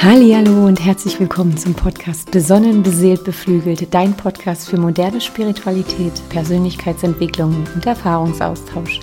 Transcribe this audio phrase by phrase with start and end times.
[0.00, 7.66] Hallo und herzlich willkommen zum Podcast Besonnen, beseelt, beflügelt, dein Podcast für moderne Spiritualität, Persönlichkeitsentwicklung
[7.74, 9.00] und Erfahrungsaustausch.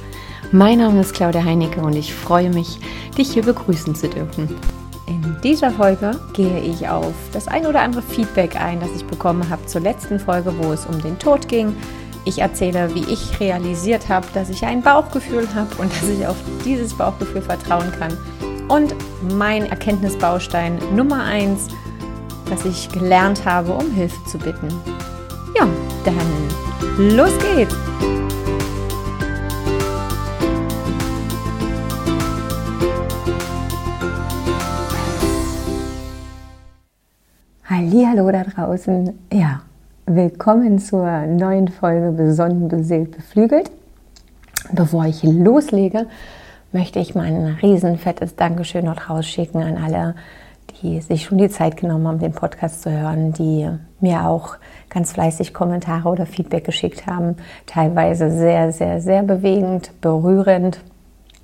[0.54, 2.80] Mein Name ist Claudia Heinecke und ich freue mich,
[3.18, 4.48] dich hier begrüßen zu dürfen.
[5.06, 9.50] In dieser Folge gehe ich auf das ein oder andere Feedback ein, das ich bekommen
[9.50, 11.76] habe zur letzten Folge, wo es um den Tod ging.
[12.24, 16.38] Ich erzähle, wie ich realisiert habe, dass ich ein Bauchgefühl habe und dass ich auf
[16.64, 18.18] dieses Bauchgefühl vertrauen kann
[18.70, 18.96] und
[19.38, 21.68] mein Erkenntnisbaustein Nummer 1,
[22.50, 24.68] dass ich gelernt habe, um Hilfe zu bitten.
[25.58, 25.68] Ja,
[26.04, 27.76] dann los geht's!
[38.16, 39.14] Hallo da draußen.
[39.34, 39.62] Ja,
[40.06, 43.70] willkommen zur neuen Folge Besonnen, beseelt, beflügelt.
[44.72, 46.08] Bevor ich loslege,
[46.76, 50.14] möchte ich mal ein riesenfettes Dankeschön noch rausschicken an alle,
[50.82, 53.70] die sich schon die Zeit genommen haben, den Podcast zu hören, die
[54.02, 54.58] mir auch
[54.90, 57.38] ganz fleißig Kommentare oder Feedback geschickt haben.
[57.66, 60.82] Teilweise sehr, sehr, sehr bewegend, berührend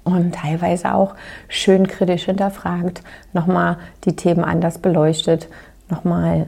[0.04, 1.16] und teilweise auch
[1.48, 5.48] schön kritisch hinterfragt, nochmal die Themen anders beleuchtet,
[5.90, 6.48] nochmal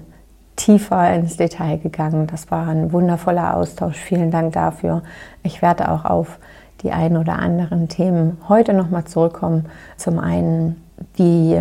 [0.58, 2.28] tiefer ins Detail gegangen.
[2.28, 3.96] Das war ein wundervoller Austausch.
[3.96, 5.04] Vielen Dank dafür.
[5.42, 6.38] Ich werde auch auf
[6.84, 9.66] die ein oder anderen Themen heute nochmal zurückkommen.
[9.98, 10.84] Zum einen
[11.18, 11.60] die,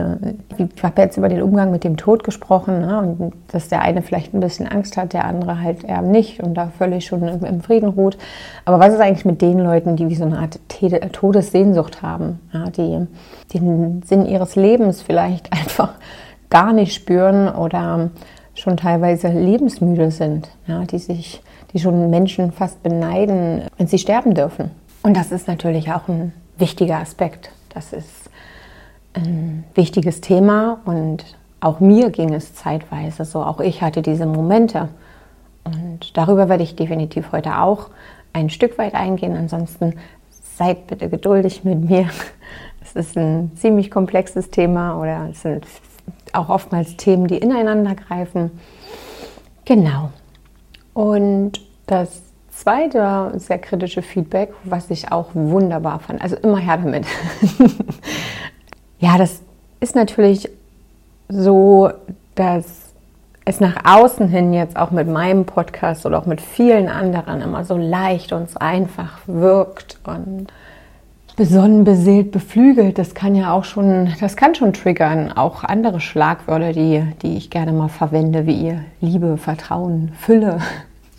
[0.56, 4.02] ich habe jetzt über den Umgang mit dem Tod gesprochen ne, und dass der eine
[4.02, 7.44] vielleicht ein bisschen Angst hat, der andere halt eher nicht und da völlig schon im,
[7.44, 8.18] im Frieden ruht.
[8.64, 10.58] Aber was ist eigentlich mit den Leuten, die wie so eine Art
[11.12, 13.06] Todessehnsucht haben, ja, die
[13.52, 15.94] den Sinn ihres Lebens vielleicht einfach
[16.50, 18.10] gar nicht spüren oder
[18.54, 24.34] schon teilweise lebensmüde sind, ja, die sich, die schon Menschen fast beneiden, wenn sie sterben
[24.34, 24.70] dürfen.
[25.02, 27.50] Und das ist natürlich auch ein wichtiger Aspekt.
[27.74, 28.30] Das ist
[29.14, 31.24] ein wichtiges Thema und
[31.60, 33.42] auch mir ging es zeitweise so.
[33.42, 34.88] Auch ich hatte diese Momente.
[35.64, 37.90] Und darüber werde ich definitiv heute auch
[38.32, 39.36] ein Stück weit eingehen.
[39.36, 39.94] Ansonsten
[40.56, 42.08] seid bitte geduldig mit mir.
[42.84, 45.64] Es ist ein ziemlich komplexes Thema oder es sind
[46.32, 48.50] auch oftmals Themen, die ineinander greifen.
[49.64, 50.10] Genau.
[50.92, 52.22] Und das
[52.62, 56.22] zweite sehr kritische Feedback, was ich auch wunderbar fand.
[56.22, 57.04] Also immer her damit.
[59.00, 59.42] ja, das
[59.80, 60.48] ist natürlich
[61.28, 61.90] so,
[62.36, 62.92] dass
[63.44, 67.64] es nach außen hin jetzt auch mit meinem Podcast oder auch mit vielen anderen immer
[67.64, 70.46] so leicht und so einfach wirkt und
[71.34, 75.32] besonnen, beseelt, beflügelt, das kann ja auch schon, das kann schon triggern.
[75.32, 80.60] Auch andere Schlagwörter, die, die ich gerne mal verwende, wie Liebe, Vertrauen, Fülle,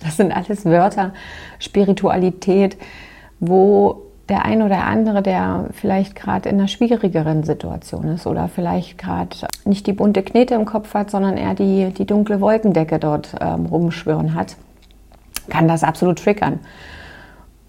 [0.04, 1.14] das sind alles Wörter,
[1.60, 2.78] Spiritualität,
[3.40, 8.98] wo der ein oder andere, der vielleicht gerade in einer schwierigeren Situation ist oder vielleicht
[8.98, 13.36] gerade nicht die bunte Knete im Kopf hat, sondern eher die, die dunkle Wolkendecke dort
[13.42, 14.56] ähm, rumschwirren hat,
[15.50, 16.60] kann das absolut triggern.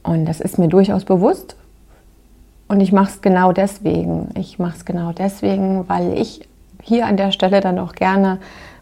[0.05, 1.57] Und das ist mir durchaus bewusst.
[2.69, 4.31] Und ich mache es genau deswegen.
[4.39, 6.49] Ich mache es genau deswegen, weil ich
[6.83, 8.39] hier an der Stelle dann auch gerne,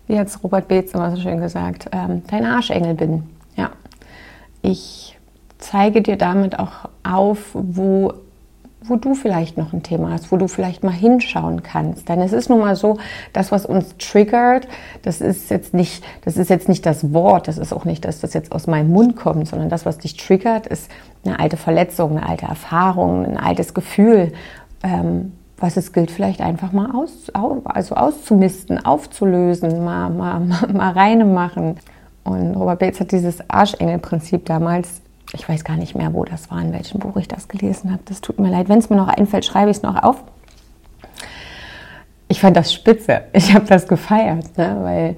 [0.09, 3.23] wie hat Robert Beetz immer so schön gesagt, ähm, dein Arschengel bin.
[3.57, 3.71] Ja.
[4.63, 5.19] Ich
[5.59, 8.13] zeige dir damit auch auf, wo,
[8.83, 12.09] wo du vielleicht noch ein Thema hast, wo du vielleicht mal hinschauen kannst.
[12.09, 12.99] Denn es ist nun mal so,
[13.33, 14.69] das, was uns triggert,
[15.03, 18.21] das ist jetzt nicht, das ist jetzt nicht das Wort, das ist auch nicht, dass
[18.21, 20.91] das jetzt aus meinem Mund kommt, sondern das, was dich triggert, ist
[21.25, 24.33] eine alte Verletzung, eine alte Erfahrung, ein altes Gefühl.
[24.83, 27.31] Ähm, was es gilt, vielleicht einfach mal aus,
[27.65, 30.41] also auszumisten, aufzulösen, mal, mal,
[30.73, 31.77] mal reine machen.
[32.25, 35.01] Und Robert Bates hat dieses Arschengel-Prinzip damals,
[35.33, 38.03] ich weiß gar nicht mehr, wo das war, in welchem Buch ich das gelesen habe.
[38.05, 38.69] Das tut mir leid.
[38.69, 40.23] Wenn es mir noch einfällt, schreibe ich es noch auf.
[42.29, 43.23] Ich fand das spitze.
[43.33, 44.79] Ich habe das gefeiert, ne?
[44.83, 45.17] weil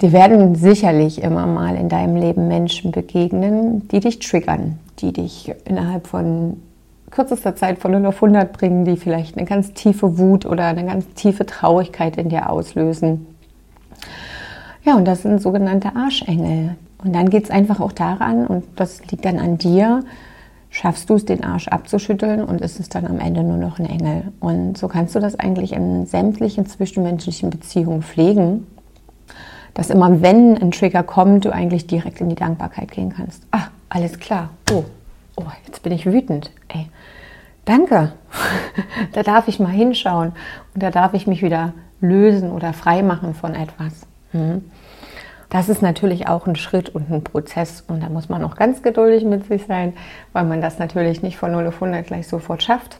[0.00, 5.52] dir werden sicherlich immer mal in deinem Leben Menschen begegnen, die dich triggern, die dich
[5.64, 6.60] innerhalb von
[7.10, 10.84] kürzester Zeit von 0 auf 100 bringen, die vielleicht eine ganz tiefe Wut oder eine
[10.84, 13.26] ganz tiefe Traurigkeit in dir auslösen.
[14.84, 16.76] Ja, und das sind sogenannte Arschengel.
[17.04, 20.04] Und dann geht es einfach auch daran, und das liegt dann an dir,
[20.70, 23.86] schaffst du es, den Arsch abzuschütteln und ist es dann am Ende nur noch ein
[23.86, 24.32] Engel.
[24.40, 28.66] Und so kannst du das eigentlich in sämtlichen zwischenmenschlichen Beziehungen pflegen,
[29.74, 33.42] dass immer wenn ein Trigger kommt, du eigentlich direkt in die Dankbarkeit gehen kannst.
[33.50, 34.50] Ah, alles klar.
[34.72, 34.84] Oh,
[35.36, 36.50] oh jetzt bin ich wütend.
[36.68, 36.86] Ey,
[37.64, 38.12] danke.
[39.12, 40.32] da darf ich mal hinschauen
[40.74, 44.06] und da darf ich mich wieder lösen oder frei machen von etwas.
[44.32, 44.70] Mhm.
[45.48, 48.82] Das ist natürlich auch ein Schritt und ein Prozess und da muss man auch ganz
[48.82, 49.92] geduldig mit sich sein,
[50.32, 52.96] weil man das natürlich nicht von 0 auf 100 gleich sofort schafft.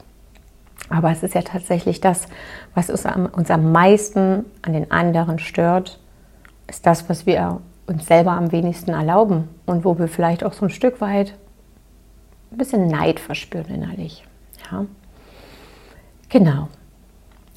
[0.91, 2.29] Aber es ist ja tatsächlich das,
[2.75, 5.99] was uns am, uns am meisten an den anderen stört,
[6.67, 10.67] ist das, was wir uns selber am wenigsten erlauben und wo wir vielleicht auch so
[10.67, 11.35] ein Stück weit
[12.51, 14.25] ein bisschen Neid verspüren innerlich.
[14.71, 14.85] Ja.
[16.29, 16.69] Genau.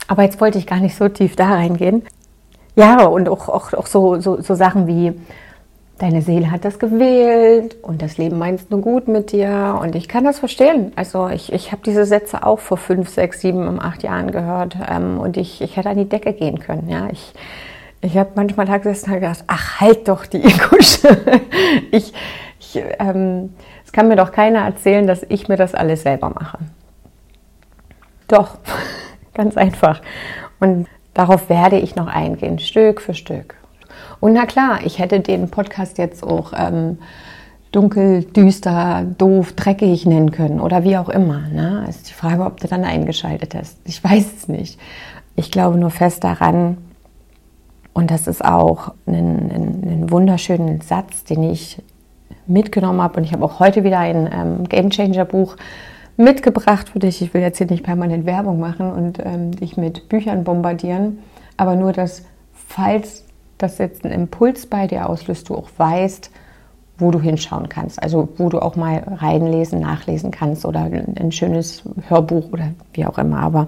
[0.08, 2.04] Aber jetzt wollte ich gar nicht so tief da reingehen.
[2.76, 5.14] Ja, und auch, auch, auch so, so, so Sachen wie,
[5.98, 9.80] deine Seele hat das gewählt und das Leben meinst nur gut mit dir.
[9.82, 10.92] Und ich kann das verstehen.
[10.96, 15.20] Also ich, ich habe diese Sätze auch vor fünf, sechs, sieben, acht Jahren gehört ähm,
[15.20, 16.90] und ich, ich hätte an die Decke gehen können.
[16.90, 17.34] Ja, ich,
[18.02, 21.18] ich habe manchmal da gesessen und gedacht, ach halt doch die Kusche.
[21.92, 22.14] ich,
[22.60, 23.54] ich, ähm,
[23.86, 26.58] es kann mir doch keiner erzählen, dass ich mir das alles selber mache.
[28.28, 28.58] Doch,
[29.34, 30.02] ganz einfach.
[30.60, 33.56] Und darauf werde ich noch eingehen, Stück für Stück.
[34.20, 37.00] Und na klar, ich hätte den Podcast jetzt auch ähm,
[37.72, 41.42] dunkel, düster, doof, dreckig nennen können oder wie auch immer.
[41.50, 41.86] Ne?
[41.90, 43.80] Es ist die Frage, ob du dann eingeschaltet hast.
[43.86, 44.80] Ich weiß es nicht.
[45.36, 46.78] Ich glaube nur fest daran,
[47.96, 51.82] und das ist auch ein, ein, ein wunderschönen Satz, den ich
[52.46, 53.18] mitgenommen habe.
[53.18, 55.56] Und ich habe auch heute wieder ein ähm, Game Changer Buch
[56.18, 57.22] mitgebracht für dich.
[57.22, 61.20] Ich will jetzt hier nicht permanent Werbung machen und ähm, dich mit Büchern bombardieren,
[61.58, 62.24] aber nur, dass
[62.54, 63.26] falls
[63.58, 66.32] das jetzt einen Impuls bei dir auslöst, du auch weißt,
[66.98, 68.02] wo du hinschauen kannst.
[68.02, 73.18] Also wo du auch mal reinlesen, nachlesen kannst oder ein schönes Hörbuch oder wie auch
[73.18, 73.40] immer.
[73.40, 73.68] Aber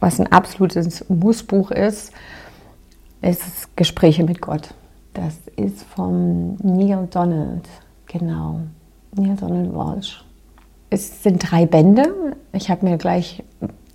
[0.00, 2.12] was ein absolutes Mussbuch ist,
[3.22, 4.74] ist Gespräche mit Gott.
[5.14, 7.68] Das ist von Neil Donald,
[8.06, 8.60] genau.
[9.16, 10.24] Neil Donald Walsh.
[10.90, 12.36] Es sind drei Bände.
[12.52, 13.42] Ich habe mir gleich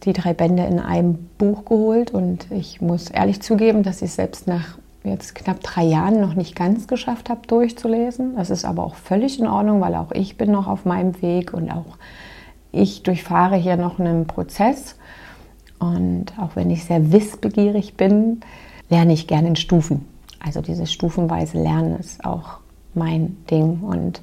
[0.04, 4.48] die drei Bände in einem Buch geholt und ich muss ehrlich zugeben, dass ich selbst
[4.48, 8.36] nach jetzt knapp drei Jahren noch nicht ganz geschafft habe, durchzulesen.
[8.36, 11.54] Das ist aber auch völlig in Ordnung, weil auch ich bin noch auf meinem Weg
[11.54, 11.98] und auch
[12.72, 14.96] ich durchfahre hier noch einen Prozess.
[15.80, 18.42] Und auch wenn ich sehr wissbegierig bin,
[18.90, 20.08] lerne ich gerne in Stufen.
[20.40, 22.60] Also dieses stufenweise Lernen ist auch
[22.94, 23.82] mein Ding.
[23.82, 24.22] Und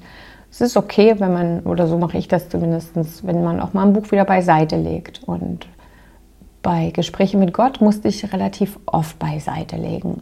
[0.51, 2.91] es ist okay, wenn man, oder so mache ich das zumindest,
[3.25, 5.23] wenn man auch mal ein Buch wieder beiseite legt.
[5.25, 5.67] Und
[6.61, 10.21] bei Gesprächen mit Gott musste ich relativ oft beiseite legen.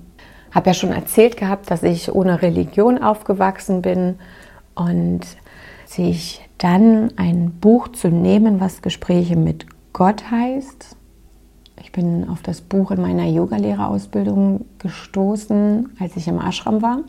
[0.51, 4.19] Habe ja schon erzählt gehabt, dass ich ohne Religion aufgewachsen bin
[4.75, 5.21] und
[5.85, 10.95] sich dann ein Buch zu nehmen, was Gespräche mit Gott heißt,
[11.81, 16.99] ich bin auf das Buch in meiner Yogalehrerausbildung gestoßen, als ich im Ashram war.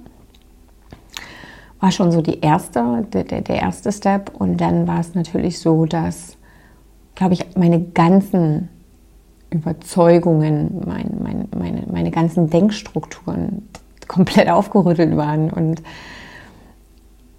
[1.80, 4.32] War schon so die erste, der, der erste Step.
[4.38, 6.36] Und dann war es natürlich so, dass,
[7.14, 8.68] glaube ich, meine ganzen
[9.50, 13.68] Überzeugungen, mein, mein, meine, meine ganzen Denkstrukturen
[14.06, 15.82] komplett aufgerüttelt waren und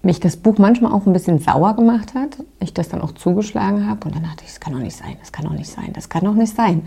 [0.02, 2.38] mich das Buch manchmal auch ein bisschen sauer gemacht hat.
[2.60, 5.16] Ich das dann auch zugeschlagen habe und dann dachte ich, das kann doch nicht sein,
[5.20, 6.82] das kann doch nicht sein, das kann doch nicht sein.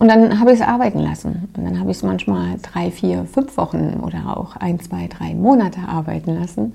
[0.00, 1.50] Und dann habe ich es arbeiten lassen.
[1.54, 5.34] Und dann habe ich es manchmal drei, vier, fünf Wochen oder auch ein, zwei, drei
[5.34, 6.72] Monate arbeiten lassen.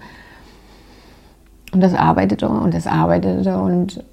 [1.74, 4.04] Und das arbeitete und das arbeitete und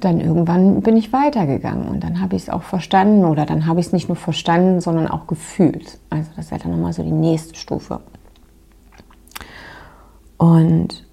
[0.00, 3.80] dann irgendwann bin ich weitergegangen und dann habe ich es auch verstanden oder dann habe
[3.80, 5.98] ich es nicht nur verstanden, sondern auch gefühlt.
[6.08, 8.00] Also das wäre dann nochmal so die nächste Stufe.
[10.38, 11.06] Und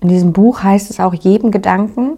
[0.00, 2.16] in diesem Buch heißt es auch, jedem Gedanken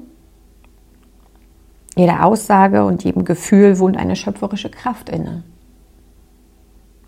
[1.97, 5.43] jeder Aussage und jedem Gefühl wohnt eine schöpferische Kraft inne.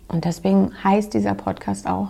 [0.07, 2.09] Und deswegen heißt dieser Podcast auch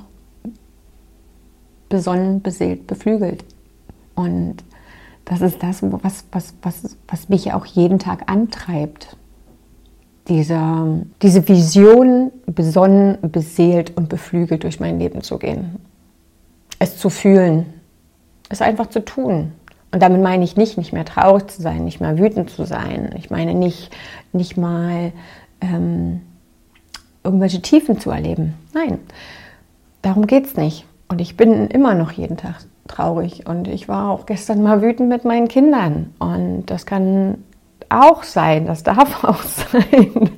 [1.88, 3.46] besonnen, beseelt, beflügelt.
[4.16, 4.58] Und
[5.24, 9.16] das ist das, was, was, was, was mich auch jeden Tag antreibt.
[10.28, 15.78] Diese, diese Vision, besonnen, beseelt und beflügelt durch mein Leben zu gehen.
[16.80, 17.68] Es zu fühlen,
[18.50, 19.54] es einfach zu tun.
[19.96, 23.12] Und damit meine ich nicht, nicht mehr traurig zu sein, nicht mehr wütend zu sein.
[23.18, 23.96] Ich meine nicht,
[24.34, 25.14] nicht mal
[25.62, 26.20] ähm,
[27.24, 28.56] irgendwelche Tiefen zu erleben.
[28.74, 29.00] Nein,
[30.02, 30.86] darum geht es nicht.
[31.08, 32.56] Und ich bin immer noch jeden Tag
[32.90, 33.48] traurig.
[33.48, 36.14] Und ich war auch gestern mal wütend mit meinen Kindern.
[36.20, 37.38] Und das kann
[37.88, 40.32] auch sein, das darf auch sein.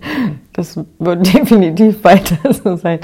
[0.54, 3.00] Das wird definitiv weiter so sein.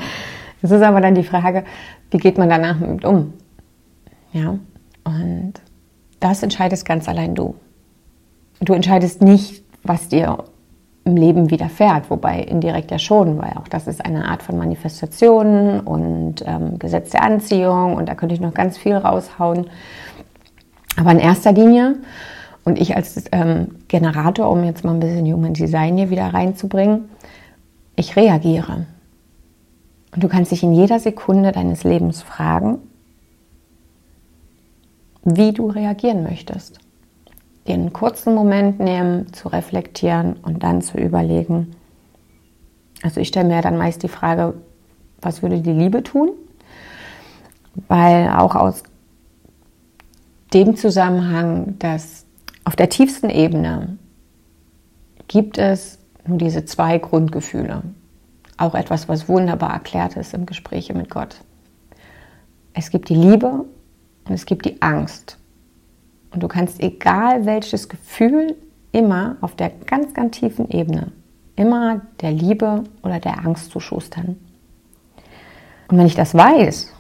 [0.62, 1.64] Es ist aber dann die Frage,
[2.12, 3.34] wie geht man danach mit um?
[4.34, 4.60] Ja,
[5.04, 5.54] und
[6.24, 7.56] das entscheidest ganz allein du.
[8.62, 10.46] Du entscheidest nicht, was dir
[11.06, 15.82] im Leben widerfährt, wobei indirekt ja schon, weil auch das ist eine Art von Manifestation
[15.82, 19.68] und ähm, Gesetz der Anziehung und da könnte ich noch ganz viel raushauen.
[20.96, 21.98] Aber in erster Linie
[22.64, 27.10] und ich als ähm, Generator, um jetzt mal ein bisschen Human Design hier wieder reinzubringen,
[27.98, 28.86] ich reagiere.
[30.16, 32.80] Und du kannst dich in jeder Sekunde deines Lebens fragen,
[35.24, 36.80] wie du reagieren möchtest.
[37.66, 41.76] einen kurzen Moment nehmen, zu reflektieren und dann zu überlegen.
[43.04, 44.56] Also ich stelle mir dann meist die Frage,
[45.22, 46.32] was würde die Liebe tun?
[47.88, 48.84] Weil auch aus
[50.54, 52.26] dem Zusammenhang, dass
[52.66, 53.98] auf der tiefsten Ebene
[55.28, 57.82] gibt es nur diese zwei Grundgefühle.
[58.58, 61.38] Auch etwas, was wunderbar erklärt ist im Gespräch mit Gott.
[62.74, 63.66] Es gibt die Liebe
[64.26, 65.38] und es gibt die Angst.
[66.32, 68.56] Und du kannst egal welches Gefühl
[68.92, 71.12] immer auf der ganz, ganz tiefen Ebene,
[71.56, 74.38] immer der Liebe oder der Angst zuschustern.
[75.88, 76.94] Und wenn ich das weiß,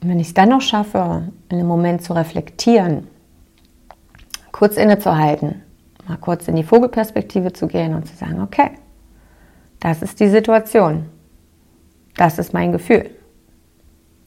[0.00, 3.06] und wenn ich es dann noch schaffe, in einem Moment zu reflektieren,
[4.52, 5.62] kurz innezuhalten,
[6.06, 8.72] mal kurz in die Vogelperspektive zu gehen und zu sagen, okay,
[9.80, 11.06] das ist die Situation,
[12.16, 13.10] das ist mein Gefühl.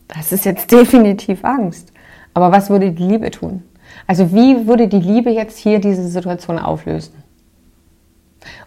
[0.08, 1.92] Das ist jetzt definitiv Angst.
[2.34, 3.64] Aber was würde die Liebe tun?
[4.06, 7.14] Also wie würde die Liebe jetzt hier diese Situation auflösen?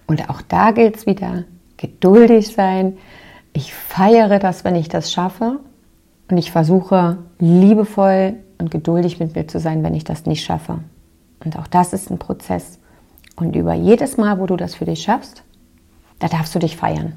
[0.07, 1.45] Und auch da gilt es wieder,
[1.77, 2.99] geduldig sein.
[3.53, 5.61] Ich feiere das, wenn ich das schaffe.
[6.31, 10.79] Und ich versuche liebevoll und geduldig mit mir zu sein, wenn ich das nicht schaffe.
[11.45, 12.79] Und auch das ist ein Prozess.
[13.37, 15.43] Und über jedes Mal, wo du das für dich schaffst,
[16.19, 17.15] da darfst du dich feiern.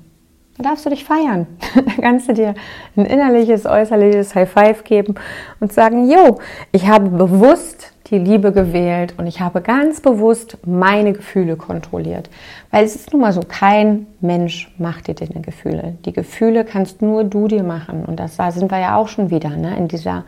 [0.58, 1.48] Da darfst du dich feiern.
[1.76, 2.54] Da kannst du dir
[2.96, 5.16] ein innerliches, äußerliches High Five geben
[5.60, 6.40] und sagen, jo,
[6.72, 12.30] ich habe bewusst die Liebe gewählt und ich habe ganz bewusst meine Gefühle kontrolliert.
[12.70, 15.98] Weil es ist nun mal so, kein Mensch macht dir deine Gefühle.
[16.06, 18.06] Die Gefühle kannst nur du dir machen.
[18.06, 19.76] Und das, da sind wir ja auch schon wieder, ne?
[19.78, 20.26] in, dieser,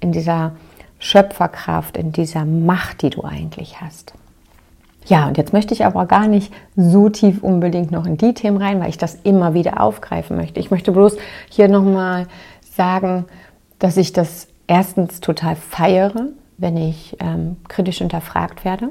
[0.00, 0.52] in dieser
[0.98, 4.14] Schöpferkraft, in dieser Macht, die du eigentlich hast.
[5.08, 8.58] Ja, und jetzt möchte ich aber gar nicht so tief unbedingt noch in die Themen
[8.58, 10.60] rein, weil ich das immer wieder aufgreifen möchte.
[10.60, 11.16] Ich möchte bloß
[11.48, 12.26] hier nochmal
[12.62, 13.24] sagen,
[13.78, 16.26] dass ich das erstens total feiere,
[16.58, 18.90] wenn ich ähm, kritisch hinterfragt werde.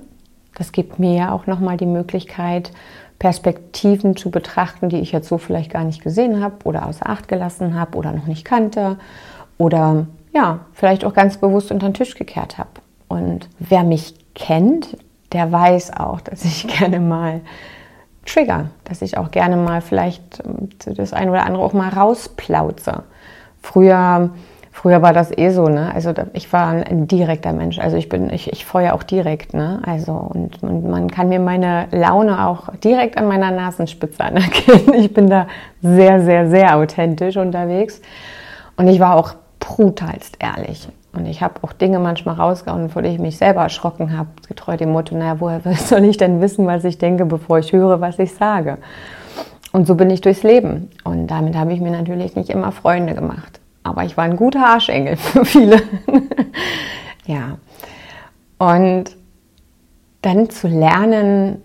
[0.56, 2.72] Das gibt mir ja auch nochmal die Möglichkeit,
[3.20, 7.28] Perspektiven zu betrachten, die ich jetzt so vielleicht gar nicht gesehen habe oder außer Acht
[7.28, 8.98] gelassen habe oder noch nicht kannte
[9.60, 12.70] oder ja, vielleicht auch ganz bewusst unter den Tisch gekehrt habe.
[13.08, 14.98] Und wer mich kennt,
[15.32, 17.42] der weiß auch, dass ich gerne mal
[18.26, 23.04] trigger, dass ich auch gerne mal vielleicht ähm, das eine oder andere auch mal rausplauze.
[23.62, 24.30] Früher,
[24.72, 25.92] früher war das eh so, ne?
[25.94, 27.80] Also ich war ein direkter Mensch.
[27.80, 29.82] Also ich bin, ich, ich feuer auch direkt, ne?
[29.86, 34.94] Also und, und man kann mir meine Laune auch direkt an meiner Nasenspitze anerkennen.
[34.94, 35.48] Ich bin da
[35.82, 38.02] sehr, sehr, sehr authentisch unterwegs.
[38.76, 40.88] Und ich war auch brutalst ehrlich.
[41.18, 44.78] Und ich habe auch Dinge manchmal rausgehauen, vor denen ich mich selber erschrocken habe, getreu
[44.78, 48.20] dem Motto, naja, woher soll ich denn wissen, was ich denke, bevor ich höre, was
[48.20, 48.78] ich sage?
[49.72, 50.90] Und so bin ich durchs Leben.
[51.04, 53.60] Und damit habe ich mir natürlich nicht immer Freunde gemacht.
[53.84, 55.82] Aber ich war ein guter Arschengel für viele.
[57.26, 57.58] ja.
[58.60, 59.16] Und
[60.22, 61.62] dann zu lernen,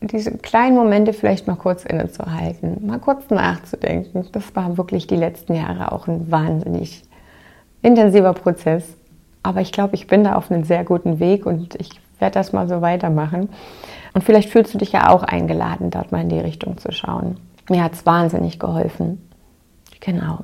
[0.00, 4.26] diese kleinen Momente vielleicht mal kurz innezuhalten, mal kurz nachzudenken.
[4.32, 7.02] Das war wirklich die letzten Jahre auch ein wahnsinnig
[7.84, 8.96] intensiver Prozess.
[9.42, 12.52] Aber ich glaube, ich bin da auf einem sehr guten Weg und ich werde das
[12.52, 13.50] mal so weitermachen.
[14.14, 17.36] Und vielleicht fühlst du dich ja auch eingeladen, dort mal in die Richtung zu schauen.
[17.68, 19.28] Mir hat es wahnsinnig geholfen.
[20.00, 20.40] Genau.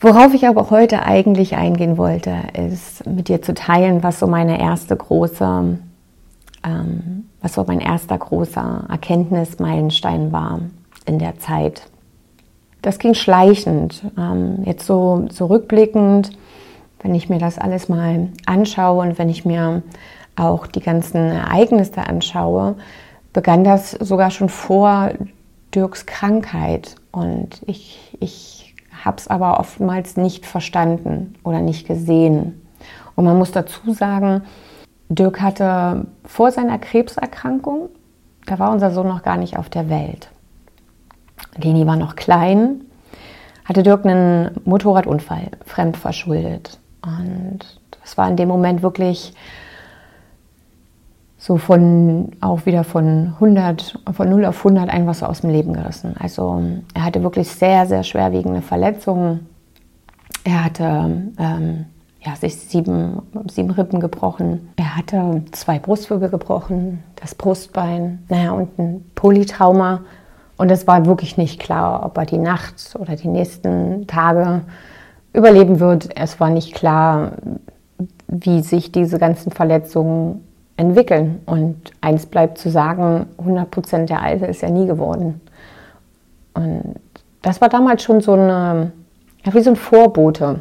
[0.00, 4.60] Worauf ich aber heute eigentlich eingehen wollte, ist mit dir zu teilen, was so meine
[4.60, 5.78] erste große,
[6.64, 10.60] ähm, was so mein erster großer Erkenntnismeilenstein war
[11.06, 11.86] in der Zeit,
[12.84, 14.04] das ging schleichend.
[14.18, 16.30] Ähm, jetzt so zurückblickend,
[17.00, 19.82] wenn ich mir das alles mal anschaue und wenn ich mir
[20.36, 22.76] auch die ganzen Ereignisse anschaue,
[23.32, 25.10] begann das sogar schon vor
[25.74, 26.96] Dirks Krankheit.
[27.10, 28.74] Und ich, ich
[29.04, 32.60] habe es aber oftmals nicht verstanden oder nicht gesehen.
[33.16, 34.42] Und man muss dazu sagen,
[35.08, 37.88] Dirk hatte vor seiner Krebserkrankung,
[38.46, 40.28] da war unser Sohn noch gar nicht auf der Welt.
[41.58, 42.82] Leni war noch klein,
[43.64, 46.78] hatte Dirk einen Motorradunfall, fremdverschuldet.
[47.02, 47.60] Und
[48.02, 49.34] das war in dem Moment wirklich
[51.38, 55.74] so von, auch wieder von 100, von 0 auf 100 einfach so aus dem Leben
[55.74, 56.14] gerissen.
[56.18, 56.62] Also
[56.94, 59.46] er hatte wirklich sehr, sehr schwerwiegende Verletzungen.
[60.44, 60.84] Er hatte
[61.38, 61.84] ähm,
[62.24, 63.20] ja, sich sieben,
[63.50, 64.70] sieben Rippen gebrochen.
[64.76, 70.00] Er hatte zwei Brustwirbel gebrochen, das Brustbein, naja, und ein Polytrauma
[70.56, 74.62] und es war wirklich nicht klar, ob er die Nacht oder die nächsten Tage
[75.32, 76.16] überleben wird.
[76.16, 77.32] Es war nicht klar,
[78.28, 80.44] wie sich diese ganzen Verletzungen
[80.76, 81.40] entwickeln.
[81.46, 85.40] Und eins bleibt zu sagen, 100 Prozent der Alte ist ja nie geworden.
[86.54, 86.96] Und
[87.42, 88.92] das war damals schon so eine,
[89.44, 90.60] wie so ein Vorbote.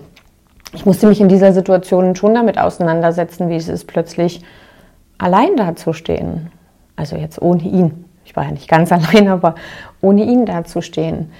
[0.74, 4.44] Ich musste mich in dieser Situation schon damit auseinandersetzen, wie es ist, plötzlich
[5.20, 6.52] allein dazustehen.
[6.96, 8.06] Also jetzt ohne ihn.
[8.26, 9.56] Ich war ja nicht ganz allein, aber
[10.02, 11.32] ohne ihn dazustehen.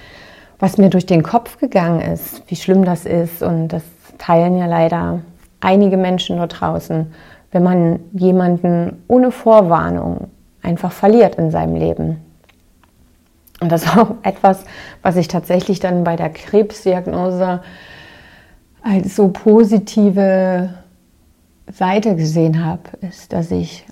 [0.58, 3.42] Was mir durch den Kopf gegangen ist, wie schlimm das ist.
[3.42, 3.82] Und das
[4.18, 5.20] teilen ja leider
[5.60, 7.12] einige Menschen dort draußen,
[7.50, 10.28] wenn man jemanden ohne Vorwarnung
[10.62, 12.20] einfach verliert in seinem Leben.
[13.60, 14.64] Und das ist auch etwas,
[15.02, 17.62] was ich tatsächlich dann bei der Krebsdiagnose
[18.82, 20.70] als so positive
[21.72, 23.86] Seite gesehen habe, ist, dass ich,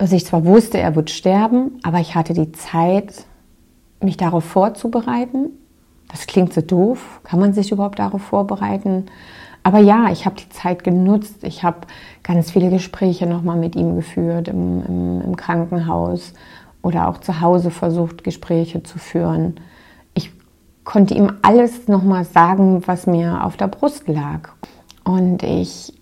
[0.00, 3.26] dass ich zwar wusste, er wird sterben, aber ich hatte die Zeit,
[4.00, 5.50] mich darauf vorzubereiten.
[6.08, 7.20] Das klingt so doof.
[7.22, 9.04] Kann man sich überhaupt darauf vorbereiten?
[9.62, 11.44] Aber ja, ich habe die Zeit genutzt.
[11.44, 11.80] Ich habe
[12.22, 16.32] ganz viele Gespräche nochmal mit ihm geführt im, im, im, Krankenhaus
[16.80, 19.56] oder auch zu Hause versucht, Gespräche zu führen.
[20.14, 20.32] Ich
[20.84, 24.48] konnte ihm alles nochmal sagen, was mir auf der Brust lag.
[25.04, 25.92] Und ich,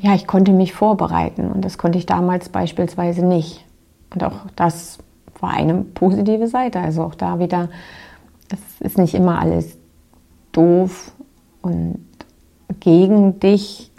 [0.00, 3.64] ja, ich konnte mich vorbereiten und das konnte ich damals beispielsweise nicht.
[4.14, 4.98] Und auch das
[5.40, 6.80] war eine positive Seite.
[6.80, 7.68] Also auch da wieder,
[8.50, 9.76] es ist nicht immer alles
[10.52, 11.12] doof
[11.62, 11.98] und
[12.80, 13.90] gegen dich.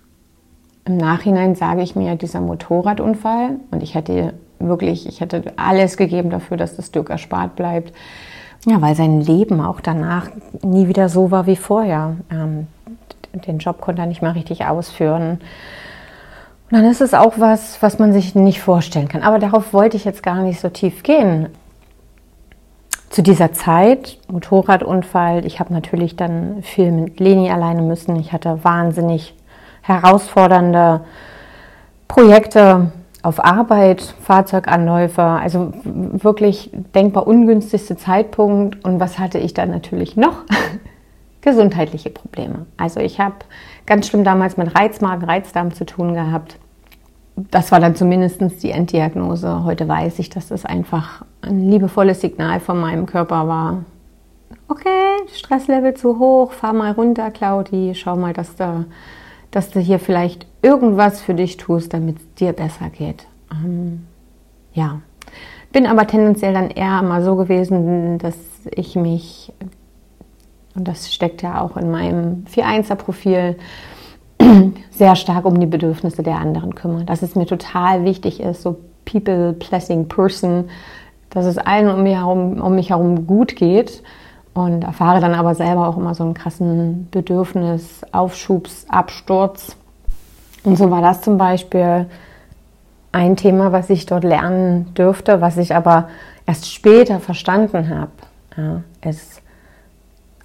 [0.85, 6.29] Im Nachhinein sage ich mir, dieser Motorradunfall und ich hätte wirklich, ich hätte alles gegeben
[6.29, 7.93] dafür, dass das Stück erspart bleibt.
[8.65, 10.29] Ja, weil sein Leben auch danach
[10.63, 12.17] nie wieder so war wie vorher.
[12.31, 12.67] Ähm,
[13.33, 15.39] den Job konnte er nicht mehr richtig ausführen.
[16.71, 19.23] Und dann ist es auch was, was man sich nicht vorstellen kann.
[19.23, 21.49] Aber darauf wollte ich jetzt gar nicht so tief gehen.
[23.09, 28.15] Zu dieser Zeit, Motorradunfall, ich habe natürlich dann viel mit Leni alleine müssen.
[28.17, 29.33] Ich hatte wahnsinnig
[29.81, 31.01] herausfordernde
[32.07, 32.91] Projekte
[33.23, 38.85] auf Arbeit, Fahrzeuganläufe, also wirklich denkbar ungünstigste Zeitpunkt.
[38.85, 40.43] Und was hatte ich dann natürlich noch?
[41.41, 42.67] Gesundheitliche Probleme.
[42.77, 43.35] Also ich habe
[43.89, 46.57] ganz schlimm damals mit Reizmagen, Reizdarm zu tun gehabt.
[47.35, 49.63] Das war dann zumindest die Enddiagnose.
[49.63, 53.83] Heute weiß ich, dass das einfach ein liebevolles Signal von meinem Körper war.
[54.67, 58.85] Okay, Stresslevel zu hoch, fahr mal runter, Claudi, schau mal, dass du,
[59.51, 63.25] dass du hier vielleicht irgendwas für dich tust, damit es dir besser geht.
[63.51, 64.05] Ähm,
[64.73, 65.01] ja,
[65.71, 68.35] bin aber tendenziell dann eher mal so gewesen, dass
[68.71, 69.51] ich mich
[70.79, 73.57] und das steckt ja auch in meinem 4-1er-Profil,
[74.91, 77.05] sehr stark um die Bedürfnisse der anderen kümmern.
[77.05, 80.69] Dass es mir total wichtig ist, so people-pleasing person,
[81.29, 84.01] dass es allen um mich, herum, um mich herum gut geht
[84.53, 89.75] und erfahre dann aber selber auch immer so einen krassen Bedürfnis, Aufschubs, Absturz.
[90.63, 92.07] Und so war das zum Beispiel
[93.11, 96.09] ein Thema, was ich dort lernen dürfte, was ich aber
[96.45, 98.11] erst später verstanden habe.
[98.57, 99.38] Ja, ist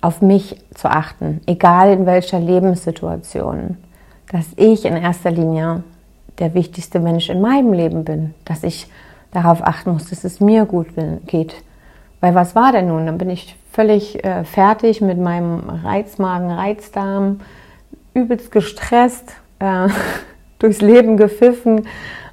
[0.04, 3.78] auf mich zu achten, egal in welcher Lebenssituation,
[4.30, 5.82] dass ich in erster Linie
[6.38, 8.86] der wichtigste Mensch in meinem Leben bin, dass ich
[9.32, 10.88] darauf achten muss, dass es mir gut
[11.26, 11.54] geht.
[12.20, 13.06] Weil was war denn nun?
[13.06, 17.40] Dann bin ich völlig äh, fertig mit meinem Reizmagen, Reizdarm,
[18.12, 19.88] übelst gestresst, äh,
[20.58, 21.86] durchs Leben gepfiffen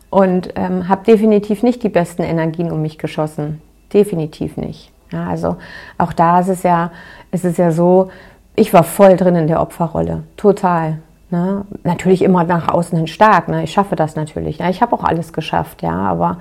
[0.10, 3.62] und ähm, habe definitiv nicht die besten Energien um mich geschossen.
[3.94, 4.91] Definitiv nicht.
[5.12, 5.58] Ja, also
[5.98, 6.92] auch da ist es ja,
[7.32, 8.10] ist es ja so,
[8.56, 11.00] ich war voll drin in der Opferrolle, total.
[11.30, 11.66] Ne?
[11.84, 13.48] Natürlich immer nach außen hin stark.
[13.48, 13.64] Ne?
[13.64, 14.60] Ich schaffe das natürlich.
[14.60, 14.70] Ne?
[14.70, 16.38] Ich habe auch alles geschafft, ja, aber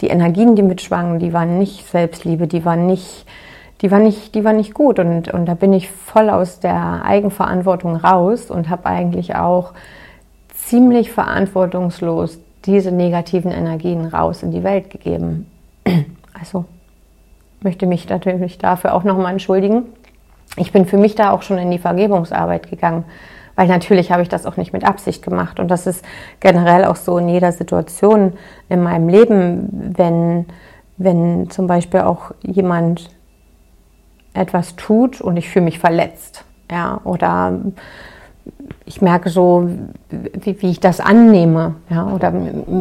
[0.00, 3.26] die Energien, die mitschwangen, die waren nicht Selbstliebe, die waren nicht,
[3.82, 5.00] die waren nicht, die waren nicht gut.
[5.00, 9.72] Und, und da bin ich voll aus der Eigenverantwortung raus und habe eigentlich auch
[10.54, 15.46] ziemlich verantwortungslos diese negativen Energien raus in die Welt gegeben.
[16.40, 16.66] Also
[17.60, 19.84] möchte mich natürlich dafür auch nochmal entschuldigen.
[20.56, 23.04] Ich bin für mich da auch schon in die Vergebungsarbeit gegangen,
[23.56, 25.60] weil natürlich habe ich das auch nicht mit Absicht gemacht.
[25.60, 26.04] Und das ist
[26.40, 28.34] generell auch so in jeder Situation
[28.68, 30.46] in meinem Leben, wenn,
[30.96, 33.10] wenn zum Beispiel auch jemand
[34.34, 36.44] etwas tut und ich fühle mich verletzt.
[36.70, 37.58] Ja, oder
[38.84, 39.68] ich merke so,
[40.10, 42.32] wie, wie ich das annehme, ja, oder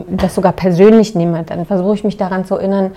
[0.10, 2.92] das sogar persönlich nehme, dann versuche ich mich daran zu erinnern,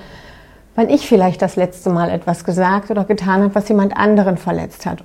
[0.74, 4.86] wann ich vielleicht das letzte Mal etwas gesagt oder getan habe, was jemand anderen verletzt
[4.86, 5.04] hat,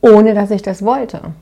[0.00, 1.32] ohne dass ich das wollte.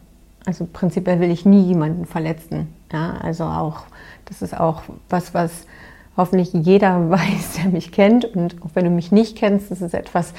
[0.47, 2.75] Also prinzipiell will ich nie jemanden verletzen.
[2.93, 3.83] Ja, also auch,
[4.25, 5.67] das ist auch was, was
[6.17, 8.25] hoffentlich jeder weiß, der mich kennt.
[8.25, 10.33] Und auch wenn du mich nicht kennst, das ist etwas,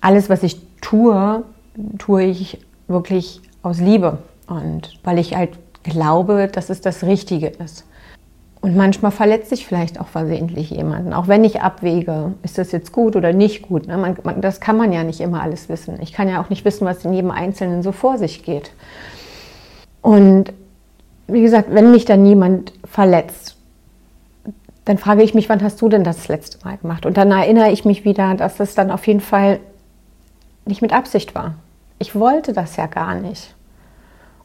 [0.00, 1.44] alles, was ich tue,
[1.98, 4.18] tue ich wirklich aus Liebe.
[4.46, 7.84] Und weil ich halt glaube, dass es das Richtige ist.
[8.62, 12.92] Und manchmal verletzt sich vielleicht auch versehentlich jemanden, auch wenn ich abwäge, ist das jetzt
[12.92, 13.86] gut oder nicht gut.
[13.86, 13.96] Ne?
[13.96, 15.98] Man, man, das kann man ja nicht immer alles wissen.
[16.02, 18.72] Ich kann ja auch nicht wissen, was in jedem Einzelnen so vor sich geht.
[20.02, 20.52] Und
[21.26, 23.56] wie gesagt, wenn mich dann jemand verletzt,
[24.84, 27.06] dann frage ich mich, wann hast du denn das, das letzte Mal gemacht?
[27.06, 29.60] Und dann erinnere ich mich wieder, dass es dann auf jeden Fall
[30.66, 31.54] nicht mit Absicht war.
[31.98, 33.54] Ich wollte das ja gar nicht.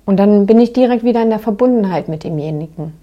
[0.05, 2.93] Und dann bin ich direkt wieder in der Verbundenheit mit demjenigen.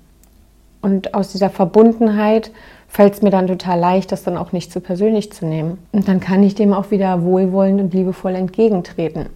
[0.82, 2.50] Und aus dieser Verbundenheit
[2.88, 5.78] fällt es mir dann total leicht, das dann auch nicht zu persönlich zu nehmen.
[5.92, 9.26] Und dann kann ich dem auch wieder wohlwollend und liebevoll entgegentreten.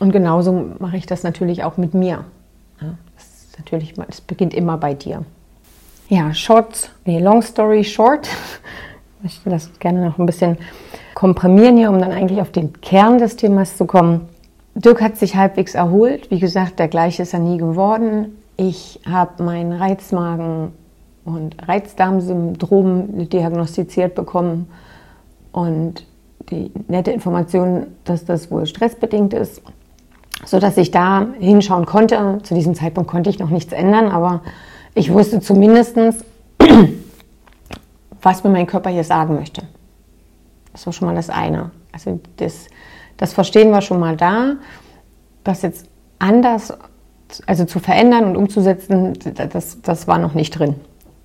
[0.00, 2.24] Und genauso mache ich das natürlich auch mit mir.
[2.78, 5.24] Das, natürlich, das beginnt immer bei dir.
[6.08, 8.28] Ja, short, nee, long story short.
[9.24, 10.58] Ich möchte das gerne noch ein bisschen
[11.14, 14.28] komprimieren hier, um dann eigentlich auf den Kern des Themas zu kommen.
[14.74, 16.30] Dirk hat sich halbwegs erholt.
[16.30, 18.36] Wie gesagt, der gleiche ist er nie geworden.
[18.56, 20.72] Ich habe meinen Reizmagen
[21.24, 24.68] und Reizdarmsyndrom diagnostiziert bekommen
[25.52, 26.06] und
[26.50, 29.60] die nette Information, dass das wohl stressbedingt ist,
[30.44, 32.38] so dass ich da hinschauen konnte.
[32.44, 34.42] Zu diesem Zeitpunkt konnte ich noch nichts ändern, aber
[34.94, 35.96] ich wusste zumindest,
[38.22, 39.62] was mir mein Körper hier sagen möchte.
[40.72, 41.70] Das war schon mal das eine.
[41.92, 42.68] Also das,
[43.16, 44.54] das Verstehen war schon mal da,
[45.42, 45.86] das jetzt
[46.18, 46.72] anders,
[47.46, 49.14] also zu verändern und umzusetzen,
[49.52, 50.76] das, das war noch nicht drin.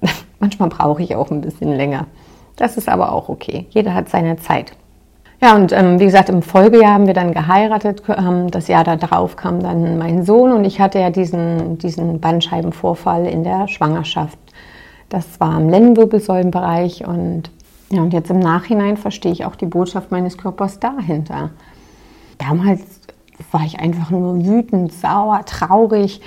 [0.40, 2.08] Manchmal brauche ich auch ein bisschen länger.
[2.56, 3.68] Das ist aber auch okay.
[3.70, 4.74] Jeder hat seine Zeit.
[5.42, 8.04] Ja, und ähm, wie gesagt, im Folgejahr haben wir dann geheiratet.
[8.10, 13.26] Ähm, das Jahr darauf kam dann mein Sohn und ich hatte ja diesen, diesen Bandscheibenvorfall
[13.26, 14.38] in der Schwangerschaft.
[15.10, 17.50] Das war im Lendenwirbelsäulenbereich und
[17.90, 21.50] ja, und jetzt im Nachhinein verstehe ich auch die Botschaft meines Körpers dahinter.
[22.38, 23.01] Damals
[23.52, 26.22] war ich einfach nur wütend, sauer, traurig.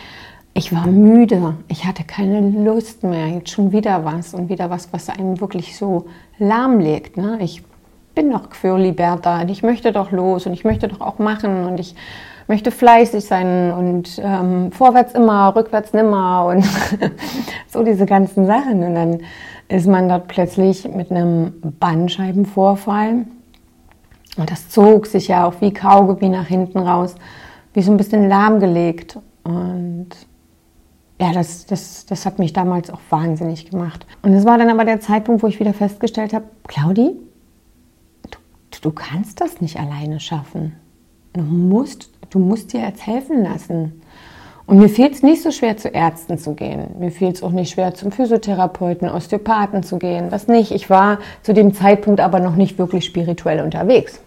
[0.53, 1.55] Ich war müde.
[1.68, 3.29] Ich hatte keine Lust mehr.
[3.29, 6.07] Jetzt schon wieder was und wieder was, was einem wirklich so
[6.38, 7.16] lahmlegt.
[7.16, 7.38] Ne?
[7.40, 7.62] Ich
[8.14, 11.81] bin doch Quirliberta und ich möchte doch los und ich möchte doch auch machen und
[11.81, 11.94] ich
[12.46, 16.64] möchte fleißig sein und ähm, vorwärts immer, rückwärts nimmer und
[17.68, 18.85] so diese ganzen Sachen.
[18.85, 19.20] Und dann
[19.68, 23.24] ist man dort plötzlich mit einem Bandscheibenvorfall
[24.37, 27.14] und das zog sich ja auch wie Kaugummi nach hinten raus,
[27.73, 29.18] wie so ein bisschen lahmgelegt.
[29.44, 30.09] Und
[31.20, 34.07] ja, das, das, das hat mich damals auch wahnsinnig gemacht.
[34.23, 37.16] Und es war dann aber der Zeitpunkt, wo ich wieder festgestellt habe, Claudi,
[38.81, 40.75] du kannst das nicht alleine schaffen.
[41.33, 44.03] Du musst, du musst dir jetzt helfen lassen.
[44.66, 46.87] Und mir fiel es nicht so schwer, zu Ärzten zu gehen.
[46.98, 50.31] Mir fiel es auch nicht schwer, zum Physiotherapeuten, Osteopathen zu gehen.
[50.31, 50.72] Das nicht.
[50.72, 54.20] Ich war zu dem Zeitpunkt aber noch nicht wirklich spirituell unterwegs.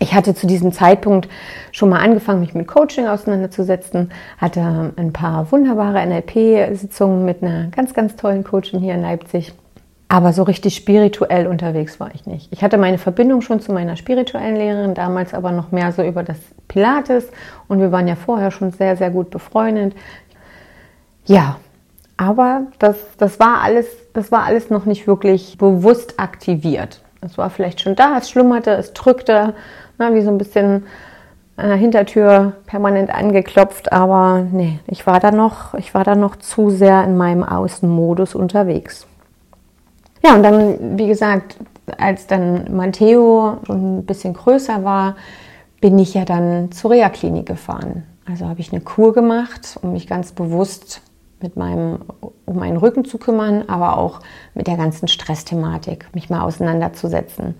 [0.00, 1.28] Ich hatte zu diesem Zeitpunkt
[1.72, 7.94] schon mal angefangen, mich mit Coaching auseinanderzusetzen, hatte ein paar wunderbare NLP-Sitzungen mit einer ganz,
[7.94, 9.54] ganz tollen Coachin hier in Leipzig
[10.08, 12.50] aber so richtig spirituell unterwegs war ich nicht.
[12.50, 16.22] Ich hatte meine Verbindung schon zu meiner spirituellen Lehrerin, damals aber noch mehr so über
[16.22, 17.28] das Pilates.
[17.68, 19.94] Und wir waren ja vorher schon sehr, sehr gut befreundet.
[21.26, 21.56] Ja,
[22.16, 27.02] aber das, das, war alles, das war alles noch nicht wirklich bewusst aktiviert.
[27.20, 29.54] Es war vielleicht schon da, es schlummerte, es drückte,
[29.98, 30.86] na, wie so ein bisschen
[31.56, 36.36] an der Hintertür permanent angeklopft, aber nee, ich war da noch, ich war da noch
[36.36, 39.08] zu sehr in meinem Außenmodus unterwegs.
[40.22, 41.56] Ja, und dann, wie gesagt,
[41.96, 45.16] als dann Matteo schon ein bisschen größer war,
[45.80, 48.04] bin ich ja dann zur Reha-Klinik gefahren.
[48.26, 51.00] Also habe ich eine Kur gemacht, um mich ganz bewusst
[51.40, 52.00] mit meinem,
[52.44, 54.20] um meinen Rücken zu kümmern, aber auch
[54.54, 57.54] mit der ganzen Stressthematik, mich mal auseinanderzusetzen.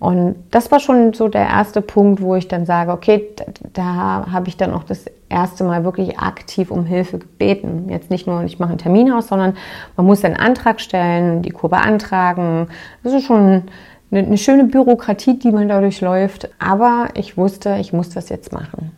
[0.00, 4.32] Und das war schon so der erste Punkt, wo ich dann sage, okay, da, da
[4.32, 7.86] habe ich dann auch das erste Mal wirklich aktiv um Hilfe gebeten.
[7.90, 9.58] Jetzt nicht nur, ich mache einen Termin aus, sondern
[9.98, 12.68] man muss einen Antrag stellen, die Kur beantragen.
[13.04, 13.64] Das ist schon
[14.10, 16.48] eine, eine schöne Bürokratie, die man dadurch läuft.
[16.58, 18.92] Aber ich wusste, ich muss das jetzt machen.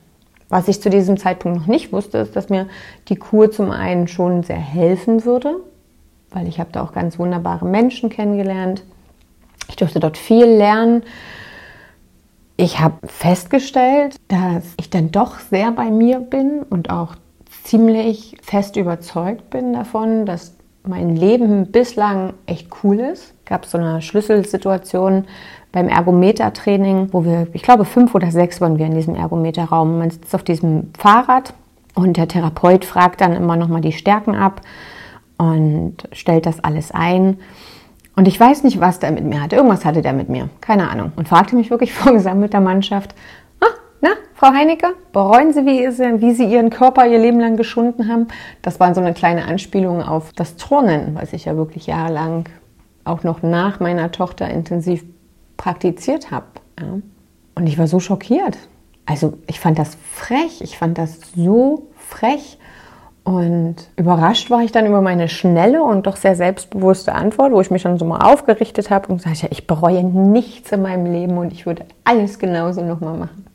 [0.48, 2.68] Was ich zu diesem Zeitpunkt noch nicht wusste, ist, dass mir
[3.08, 5.56] die Kur zum einen schon sehr helfen würde,
[6.30, 8.84] weil ich habe da auch ganz wunderbare Menschen kennengelernt
[9.72, 11.02] ich durfte dort viel lernen.
[12.58, 17.16] Ich habe festgestellt, dass ich dann doch sehr bei mir bin und auch
[17.64, 20.54] ziemlich fest überzeugt bin davon, dass
[20.86, 23.34] mein Leben bislang echt cool ist.
[23.38, 25.24] Es gab so eine Schlüsselsituation
[25.70, 29.98] beim Ergometertraining, wo wir, ich glaube, fünf oder sechs waren wir in diesem Ergometerraum.
[29.98, 31.54] Man sitzt auf diesem Fahrrad
[31.94, 34.60] und der Therapeut fragt dann immer nochmal die Stärken ab
[35.38, 37.38] und stellt das alles ein.
[38.14, 39.56] Und ich weiß nicht, was der mit mir hatte.
[39.56, 40.50] Irgendwas hatte der mit mir.
[40.60, 41.12] Keine Ahnung.
[41.16, 43.14] Und fragte mich wirklich vor gesammelter Mannschaft,
[43.60, 43.66] ah,
[44.00, 48.08] na, Frau Heinecke, bereuen Sie, wie Sie, wie Sie Ihren Körper Ihr Leben lang geschunden
[48.08, 48.28] haben?
[48.60, 52.48] Das war so eine kleine Anspielung auf das Turnen, was ich ja wirklich jahrelang
[53.04, 55.04] auch noch nach meiner Tochter intensiv
[55.56, 56.46] praktiziert habe.
[56.78, 56.98] Ja.
[57.54, 58.58] Und ich war so schockiert.
[59.06, 60.60] Also ich fand das frech.
[60.60, 62.58] Ich fand das so frech.
[63.24, 67.70] Und überrascht war ich dann über meine schnelle und doch sehr selbstbewusste Antwort, wo ich
[67.70, 71.52] mich dann so mal aufgerichtet habe und gesagt, ich bereue nichts in meinem Leben und
[71.52, 73.46] ich würde alles genauso nochmal machen.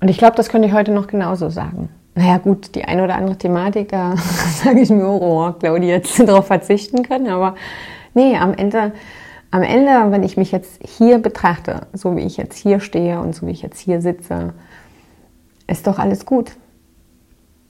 [0.00, 1.90] Und ich glaube, das könnte ich heute noch genauso sagen.
[2.14, 4.16] Naja gut, die eine oder andere Thematik, da
[4.64, 7.28] sage ich mir, oh, Claudia, jetzt darauf verzichten können.
[7.28, 7.54] Aber
[8.14, 8.92] nee, am Ende,
[9.50, 13.34] am Ende, wenn ich mich jetzt hier betrachte, so wie ich jetzt hier stehe und
[13.34, 14.54] so wie ich jetzt hier sitze,
[15.66, 16.52] ist doch alles gut.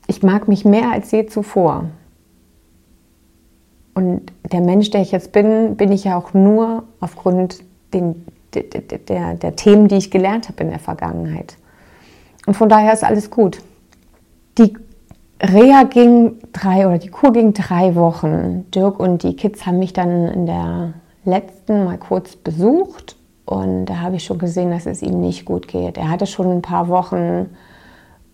[0.08, 1.84] Ich mag mich mehr als je zuvor.
[3.94, 8.62] Und der Mensch, der ich jetzt bin, bin ich ja auch nur aufgrund den, der,
[8.62, 11.56] der, der Themen, die ich gelernt habe in der Vergangenheit.
[12.46, 13.60] Und von daher ist alles gut.
[14.56, 14.74] Die
[15.42, 18.66] Reha ging drei oder die Kur ging drei Wochen.
[18.74, 20.94] Dirk und die Kids haben mich dann in der
[21.24, 25.68] letzten mal kurz besucht und da habe ich schon gesehen, dass es ihm nicht gut
[25.68, 25.96] geht.
[25.96, 27.46] Er hatte schon ein paar Wochen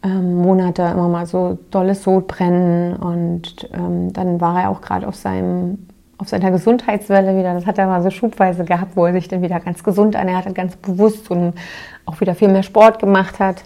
[0.05, 5.17] ähm, Monate immer mal so dolles Sodbrennen und ähm, dann war er auch gerade auf
[5.17, 5.87] seinem
[6.17, 7.55] auf seiner Gesundheitswelle wieder.
[7.55, 10.47] Das hat er mal so schubweise gehabt, wo er sich dann wieder ganz gesund ernährt
[10.47, 11.55] hat, ganz bewusst und
[12.07, 13.65] auch wieder viel mehr Sport gemacht hat.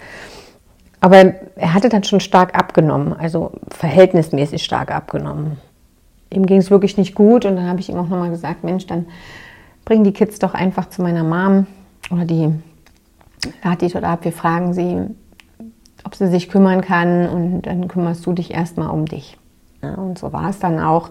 [1.00, 5.58] Aber er hatte dann schon stark abgenommen, also verhältnismäßig stark abgenommen.
[6.30, 8.86] Ihm ging es wirklich nicht gut und dann habe ich ihm auch nochmal gesagt, Mensch,
[8.86, 9.06] dann
[9.84, 11.66] bring die Kids doch einfach zu meiner Mom
[12.10, 12.50] oder die
[13.62, 15.02] lad die dort ab, wir fragen sie,
[16.04, 19.36] ob sie sich kümmern kann und dann kümmerst du dich erstmal um dich.
[19.82, 21.10] Ja, und so war es dann auch.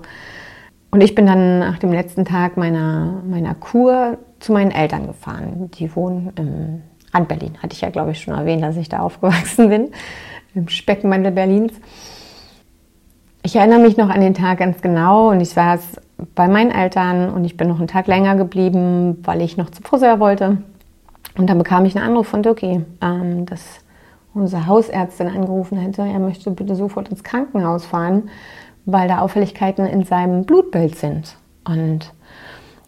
[0.91, 5.69] Und ich bin dann nach dem letzten Tag meiner, meiner Kur zu meinen Eltern gefahren.
[5.75, 6.81] Die wohnen im
[7.13, 7.57] Rand Berlin.
[7.61, 9.91] Hatte ich ja, glaube ich, schon erwähnt, dass ich da aufgewachsen bin,
[10.55, 11.73] im Speckmantel Berlins.
[13.43, 16.01] Ich erinnere mich noch an den Tag ganz genau und ich saß
[16.35, 19.85] bei meinen Eltern und ich bin noch einen Tag länger geblieben, weil ich noch zum
[19.85, 20.57] Friseur wollte.
[21.37, 23.79] Und dann bekam ich einen Anruf von Dirki, ähm, dass
[24.37, 28.29] unsere Hausärztin angerufen hätte, er möchte bitte sofort ins Krankenhaus fahren,
[28.85, 31.35] weil da Auffälligkeiten in seinem Blutbild sind.
[31.65, 32.13] Und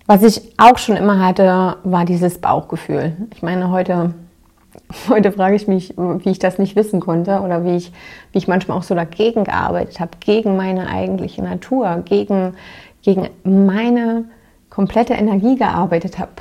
[0.08, 3.16] was ich auch schon immer hatte, war dieses Bauchgefühl.
[3.34, 4.14] Ich meine, heute,
[5.10, 7.92] heute frage ich mich, wie ich das nicht wissen konnte oder wie ich,
[8.32, 12.56] wie ich manchmal auch so dagegen gearbeitet habe, gegen meine eigentliche Natur, gegen,
[13.02, 14.26] gegen meine
[14.70, 16.32] komplette Energie gearbeitet habe.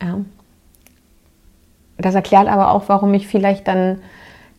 [0.00, 0.20] Ja.
[1.98, 3.98] Das erklärt aber auch, warum ich vielleicht dann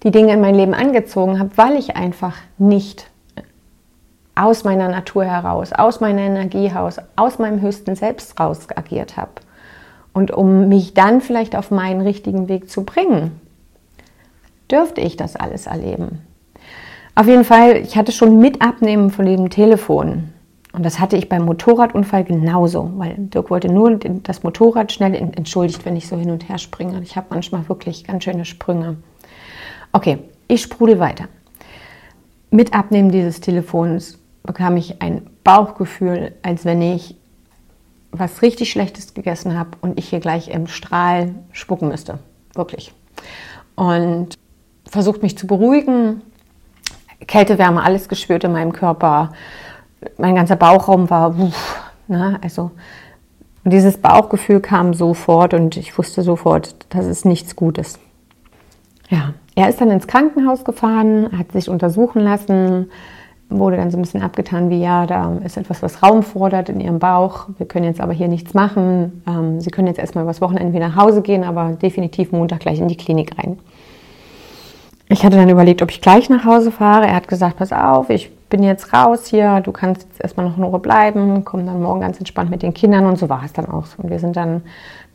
[0.04, 3.10] die Dinge in mein Leben angezogen habe, weil ich einfach nicht
[4.36, 9.32] aus meiner Natur heraus, aus meiner Energie heraus, aus meinem höchsten Selbst raus agiert habe.
[10.14, 13.40] Und um mich dann vielleicht auf meinen richtigen Weg zu bringen,
[14.72, 16.20] dürfte ich das alles erleben.
[17.16, 20.30] Auf jeden Fall, ich hatte schon mit Abnehmen von dem Telefon.
[20.72, 25.84] Und das hatte ich beim Motorradunfall genauso, weil Dirk wollte nur das Motorrad schnell entschuldigt,
[25.84, 27.02] wenn ich so hin und her springe.
[27.02, 28.98] Ich habe manchmal wirklich ganz schöne Sprünge.
[29.92, 31.28] Okay, ich sprudel weiter.
[32.52, 37.16] Mit Abnehmen dieses Telefons bekam ich ein Bauchgefühl, als wenn ich
[38.12, 42.20] was richtig Schlechtes gegessen habe und ich hier gleich im Strahl spucken müsste.
[42.56, 42.94] Wirklich.
[43.76, 44.38] Und
[44.88, 46.22] versucht mich zu beruhigen.
[47.28, 49.34] Kälte, Wärme, alles gespürt in meinem Körper.
[50.18, 52.72] Mein ganzer Bauchraum war, uff, ne, also
[53.66, 58.00] dieses Bauchgefühl kam sofort und ich wusste sofort, das ist nichts Gutes.
[59.10, 62.90] Ja, er ist dann ins Krankenhaus gefahren, hat sich untersuchen lassen,
[63.50, 66.80] wurde dann so ein bisschen abgetan wie, ja, da ist etwas, was Raum fordert in
[66.80, 67.48] ihrem Bauch.
[67.58, 69.22] Wir können jetzt aber hier nichts machen.
[69.28, 72.80] Ähm, Sie können jetzt erstmal übers Wochenende wieder nach Hause gehen, aber definitiv Montag gleich
[72.80, 73.60] in die Klinik rein.
[75.10, 77.08] Ich hatte dann überlegt, ob ich gleich nach Hause fahre.
[77.08, 80.56] Er hat gesagt, pass auf, ich bin jetzt raus hier, du kannst jetzt erstmal noch
[80.56, 83.52] eine Woche bleiben, komm dann morgen ganz entspannt mit den Kindern und so war es
[83.52, 83.86] dann auch.
[83.98, 84.62] Und wir sind dann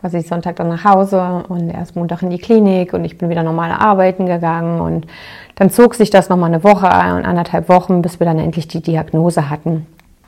[0.05, 3.43] quasi Sonntag dann nach Hause und erst Montag in die Klinik und ich bin wieder
[3.43, 5.07] normal arbeiten gegangen und
[5.55, 8.83] dann zog sich das nochmal eine Woche und anderthalb Wochen, bis wir dann endlich die
[8.83, 9.87] Diagnose hatten.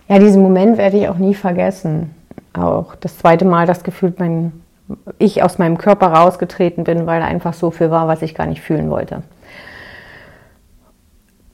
[0.08, 2.14] Ja, diesen Moment werde ich auch nie vergessen.
[2.54, 4.52] Auch das zweite Mal das Gefühl, mein,
[5.18, 8.46] ich aus meinem Körper rausgetreten bin, weil da einfach so viel war, was ich gar
[8.46, 9.24] nicht fühlen wollte.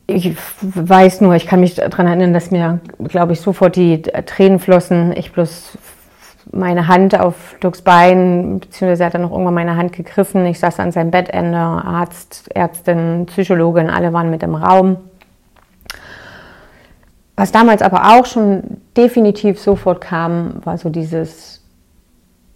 [0.06, 4.60] Ich weiß nur, ich kann mich daran erinnern, dass mir, glaube ich, sofort die Tränen
[4.60, 5.12] flossen.
[5.16, 5.76] Ich bloß
[6.50, 10.44] meine Hand auf Dirks Bein, beziehungsweise hat er noch irgendwann meine Hand gegriffen.
[10.46, 14.96] Ich saß an seinem Bettende, Arzt, Ärztin, Psychologin, alle waren mit im Raum.
[17.36, 18.62] Was damals aber auch schon
[18.96, 21.62] definitiv sofort kam, war so dieses,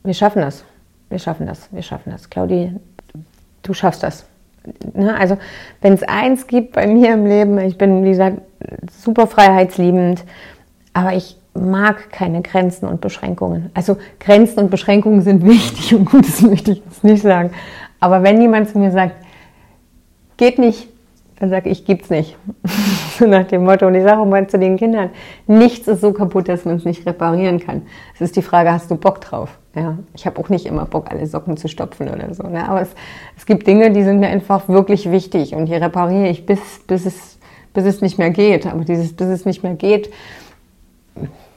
[0.05, 0.65] wir schaffen das,
[1.09, 2.29] wir schaffen das, wir schaffen das.
[2.29, 2.73] Claudi,
[3.63, 4.27] du schaffst das.
[4.95, 5.17] Ne?
[5.17, 5.39] Also
[5.81, 8.39] wenn es eins gibt bei mir im Leben, ich bin, wie gesagt,
[8.91, 10.25] super freiheitsliebend,
[10.93, 13.71] aber ich mag keine Grenzen und Beschränkungen.
[13.75, 17.51] Also Grenzen und Beschränkungen sind wichtig und gut, das möchte ich jetzt nicht sagen.
[18.01, 19.15] Aber wenn jemand zu mir sagt,
[20.37, 20.89] geht nicht,
[21.39, 22.37] dann sage ich, gibt's nicht.
[23.19, 23.87] So nach dem Motto.
[23.87, 25.09] Und ich sage auch mal zu den Kindern,
[25.47, 27.83] nichts ist so kaputt, dass man es nicht reparieren kann.
[28.15, 29.57] Es ist die Frage, hast du Bock drauf?
[29.75, 32.43] Ja, ich habe auch nicht immer Bock, alle Socken zu stopfen oder so.
[32.43, 32.69] Ne?
[32.69, 32.91] Aber es,
[33.39, 37.07] es gibt Dinge, die sind mir einfach wirklich wichtig und die repariere ich, bis, bis,
[37.07, 37.39] es,
[37.73, 38.67] bis es nicht mehr geht.
[38.67, 40.11] Aber dieses, bis es nicht mehr geht,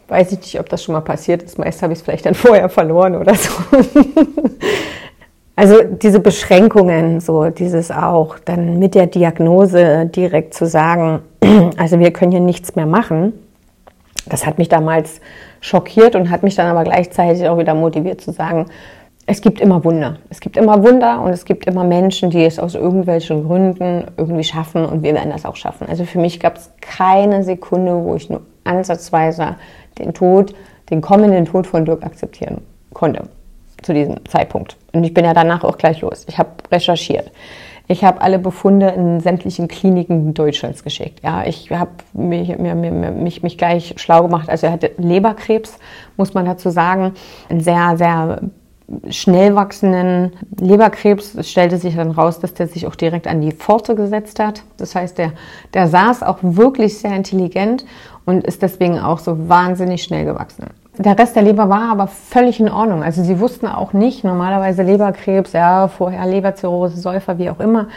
[0.09, 1.57] weiß ich nicht, ob das schon mal passiert ist.
[1.57, 3.51] Meist habe ich es vielleicht dann vorher verloren oder so.
[5.55, 11.19] Also diese Beschränkungen, so dieses auch, dann mit der Diagnose direkt zu sagen,
[11.77, 13.33] also wir können hier nichts mehr machen,
[14.25, 15.19] das hat mich damals
[15.59, 18.67] schockiert und hat mich dann aber gleichzeitig auch wieder motiviert zu sagen,
[19.25, 20.17] es gibt immer Wunder.
[20.29, 24.45] Es gibt immer Wunder und es gibt immer Menschen, die es aus irgendwelchen Gründen irgendwie
[24.45, 25.87] schaffen und wir werden das auch schaffen.
[25.89, 29.57] Also für mich gab es keine Sekunde, wo ich nur ansatzweise
[29.99, 30.53] den Tod,
[30.89, 32.61] den kommenden Tod von Dirk akzeptieren
[32.93, 33.23] konnte
[33.81, 34.75] zu diesem Zeitpunkt.
[34.93, 36.25] Und ich bin ja danach auch gleich los.
[36.27, 37.31] Ich habe recherchiert.
[37.87, 41.21] Ich habe alle Befunde in sämtlichen Kliniken Deutschlands geschickt.
[41.23, 44.47] Ja, ich habe mich, mich, mich gleich schlau gemacht.
[44.47, 45.79] Also er hatte Leberkrebs,
[46.15, 47.13] muss man dazu sagen.
[47.49, 48.41] Einen sehr, sehr
[49.09, 51.35] schnell wachsenden Leberkrebs.
[51.35, 54.63] Es stellte sich dann raus, dass der sich auch direkt an die Pforte gesetzt hat.
[54.77, 55.33] Das heißt, der,
[55.73, 57.85] der saß auch wirklich sehr intelligent
[58.29, 60.67] und ist deswegen auch so wahnsinnig schnell gewachsen.
[60.99, 63.01] Der Rest der Leber war aber völlig in Ordnung.
[63.01, 67.87] Also sie wussten auch nicht, normalerweise Leberkrebs, ja, vorher Leberzirrhose, Säufer, wie auch immer.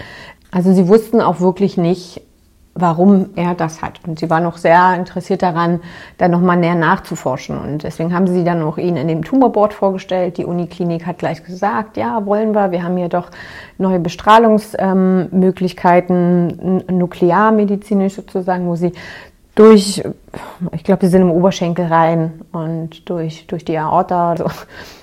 [0.50, 2.22] Also sie wussten auch wirklich nicht,
[2.74, 4.00] warum er das hat.
[4.06, 5.80] Und sie war noch sehr interessiert daran,
[6.16, 7.58] da nochmal näher nachzuforschen.
[7.58, 10.38] Und deswegen haben sie dann auch ihn in dem Tumorboard vorgestellt.
[10.38, 12.70] Die Uniklinik hat gleich gesagt, ja, wollen wir.
[12.70, 13.28] Wir haben hier doch
[13.76, 18.94] neue Bestrahlungsmöglichkeiten, ähm, nuklearmedizinisch sozusagen, wo sie
[19.54, 20.02] durch,
[20.72, 24.46] ich glaube, sie sind im Oberschenkel rein und durch, durch die Aorta, also,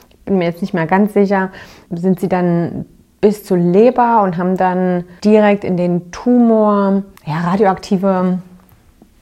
[0.09, 1.49] ich bin mir jetzt nicht mehr ganz sicher,
[1.89, 2.85] sind sie dann
[3.21, 8.39] bis zur Leber und haben dann direkt in den Tumor ja, radioaktive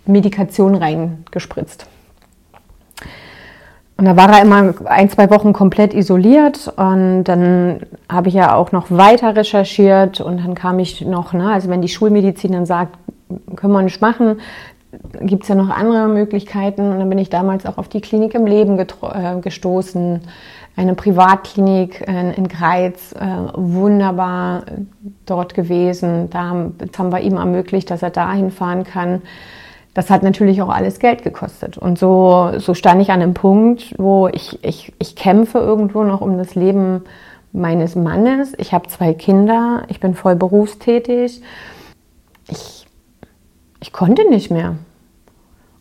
[0.06, 1.88] Medikation reingespritzt.
[3.98, 8.54] Und da war er immer ein, zwei Wochen komplett isoliert und dann habe ich ja
[8.54, 12.68] auch noch weiter recherchiert und dann kam ich noch, ne, also wenn die Schulmedizin dann
[12.68, 12.96] sagt,
[13.56, 14.40] können wir nicht machen,
[15.22, 16.90] gibt es ja noch andere Möglichkeiten.
[16.90, 18.86] Und dann bin ich damals auch auf die Klinik im Leben äh,
[19.42, 20.22] gestoßen,
[20.76, 24.64] eine Privatklinik äh, in Greiz, äh, wunderbar
[25.26, 26.30] dort gewesen.
[26.30, 29.24] Da jetzt haben wir ihm ermöglicht, dass er dahin fahren kann.
[29.96, 31.80] Das hat natürlich auch alles Geld gekostet.
[31.80, 36.22] Und so, so stand ich an einem Punkt, wo ich, ich, ich kämpfe irgendwo noch
[36.22, 37.02] um das Leben
[37.52, 38.54] meines Mannes.
[38.60, 41.42] Ich habe zwei Kinder, ich bin voll berufstätig.
[42.48, 42.87] Ich,
[43.80, 44.76] ich konnte nicht mehr.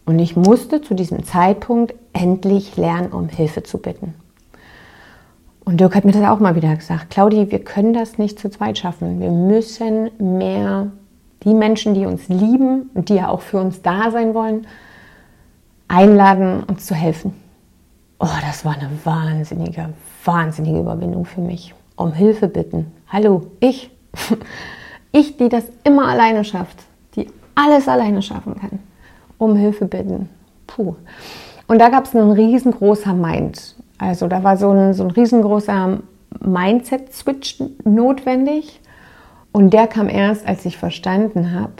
[0.04, 4.14] Und ich musste zu diesem Zeitpunkt endlich lernen, um Hilfe zu bitten.
[5.64, 7.10] Und Dirk hat mir das auch mal wieder gesagt.
[7.10, 9.20] Claudi, wir können das nicht zu zweit schaffen.
[9.20, 10.92] Wir müssen mehr
[11.42, 14.66] die Menschen, die uns lieben und die ja auch für uns da sein wollen,
[15.88, 17.32] einladen, uns zu helfen.
[18.20, 19.90] Oh, das war eine wahnsinnige,
[20.24, 21.74] wahnsinnige Überwindung für mich.
[21.96, 22.92] Um Hilfe bitten.
[23.08, 23.90] Hallo, ich.
[25.12, 26.82] Ich, die das immer alleine schafft,
[27.56, 28.78] alles alleine schaffen kann
[29.38, 30.28] um Hilfe bitten.
[30.66, 30.94] Puh.
[31.66, 33.74] Und da gab es einen riesengroßer Mind.
[33.98, 35.98] Also da war so ein, so ein riesengroßer
[36.40, 38.80] Mindset-Switch notwendig.
[39.52, 41.72] Und der kam erst, als ich verstanden habe,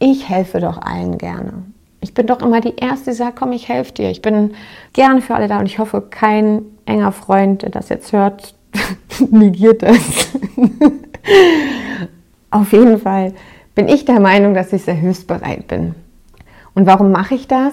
[0.00, 1.62] ich helfe doch allen gerne.
[2.00, 4.10] Ich bin doch immer die Erste, die sagt, komm, ich helfe dir.
[4.10, 4.54] Ich bin
[4.92, 8.54] gerne für alle da und ich hoffe, kein enger Freund, der das jetzt hört,
[9.30, 9.98] negiert das.
[12.50, 13.32] Auf jeden Fall
[13.74, 15.94] bin ich der Meinung, dass ich sehr hilfsbereit bin.
[16.74, 17.72] Und warum mache ich das?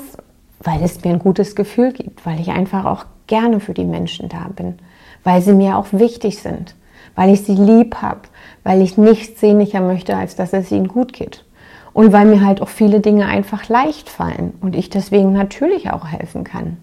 [0.60, 4.30] Weil es mir ein gutes Gefühl gibt, weil ich einfach auch gerne für die Menschen
[4.30, 4.76] da bin,
[5.24, 6.76] weil sie mir auch wichtig sind,
[7.16, 8.22] weil ich sie lieb habe,
[8.64, 11.46] weil ich nichts sehnlicher möchte, als dass es ihnen gut geht.
[11.94, 16.08] Und weil mir halt auch viele Dinge einfach leicht fallen und ich deswegen natürlich auch
[16.08, 16.78] helfen kann.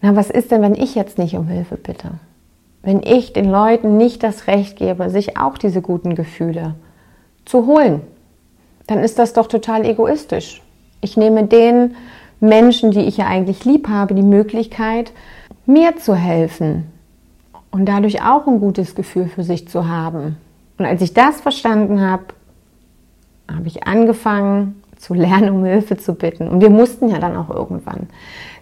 [0.00, 2.12] Na, was ist denn, wenn ich jetzt nicht um Hilfe bitte?
[2.82, 6.74] Wenn ich den Leuten nicht das Recht gebe, sich auch diese guten Gefühle
[7.44, 8.02] zu holen,
[8.86, 10.62] dann ist das doch total egoistisch.
[11.00, 11.94] Ich nehme den
[12.40, 15.12] Menschen, die ich ja eigentlich lieb habe, die Möglichkeit,
[15.66, 16.86] mir zu helfen
[17.70, 20.36] und dadurch auch ein gutes Gefühl für sich zu haben.
[20.78, 22.24] Und als ich das verstanden habe,
[23.48, 26.48] habe ich angefangen zu lernen, um Hilfe zu bitten.
[26.48, 28.08] Und wir mussten ja dann auch irgendwann.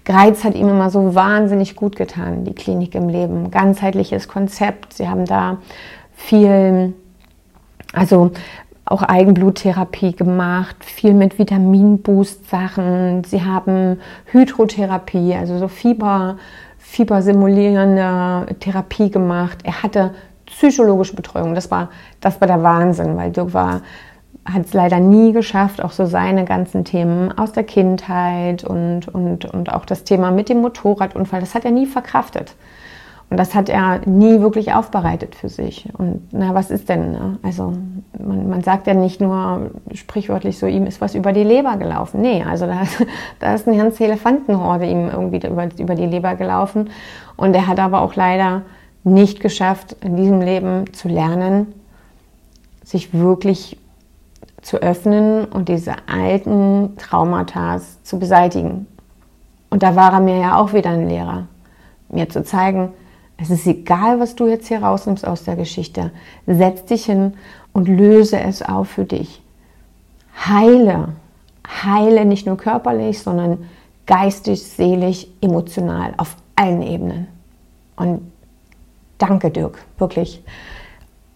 [0.04, 3.50] Greiz hat ihm immer so wahnsinnig gut getan, die Klinik im Leben.
[3.50, 4.94] Ganzheitliches Konzept.
[4.94, 5.58] Sie haben da
[6.14, 6.94] viel,
[7.92, 8.30] also
[8.90, 13.24] auch Eigenbluttherapie gemacht, viel mit Vitaminboost-Sachen.
[13.24, 14.00] Sie haben
[14.32, 16.38] Hydrotherapie, also so Fieber,
[16.78, 19.58] fiebersimulierende Therapie gemacht.
[19.64, 20.14] Er hatte
[20.46, 21.54] psychologische Betreuung.
[21.54, 23.82] Das war, das war der Wahnsinn, weil Dirk war
[24.52, 29.44] hat es leider nie geschafft, auch so seine ganzen Themen aus der Kindheit und, und,
[29.44, 32.54] und auch das Thema mit dem Motorradunfall, das hat er nie verkraftet.
[33.30, 35.88] Und das hat er nie wirklich aufbereitet für sich.
[35.98, 37.12] Und na, was ist denn?
[37.12, 37.38] Ne?
[37.42, 37.74] Also
[38.18, 42.22] man, man, sagt ja nicht nur sprichwörtlich so, ihm ist was über die Leber gelaufen.
[42.22, 42.82] Nee, also da,
[43.40, 46.88] da ist eine ganze Elefantenhorde ihm irgendwie über, über die Leber gelaufen.
[47.36, 48.62] Und er hat aber auch leider
[49.04, 51.74] nicht geschafft, in diesem Leben zu lernen,
[52.82, 53.78] sich wirklich
[54.62, 58.86] zu öffnen und diese alten Traumata zu beseitigen.
[59.70, 61.46] Und da war er mir ja auch wieder ein Lehrer,
[62.08, 62.94] mir zu zeigen,
[63.40, 66.10] es ist egal, was du jetzt hier rausnimmst aus der Geschichte.
[66.46, 67.34] Setz dich hin
[67.72, 69.40] und löse es auf für dich.
[70.46, 71.10] Heile.
[71.84, 73.68] Heile nicht nur körperlich, sondern
[74.06, 77.28] geistig, seelisch, emotional, auf allen Ebenen.
[77.94, 78.32] Und
[79.18, 80.42] danke, Dirk, wirklich.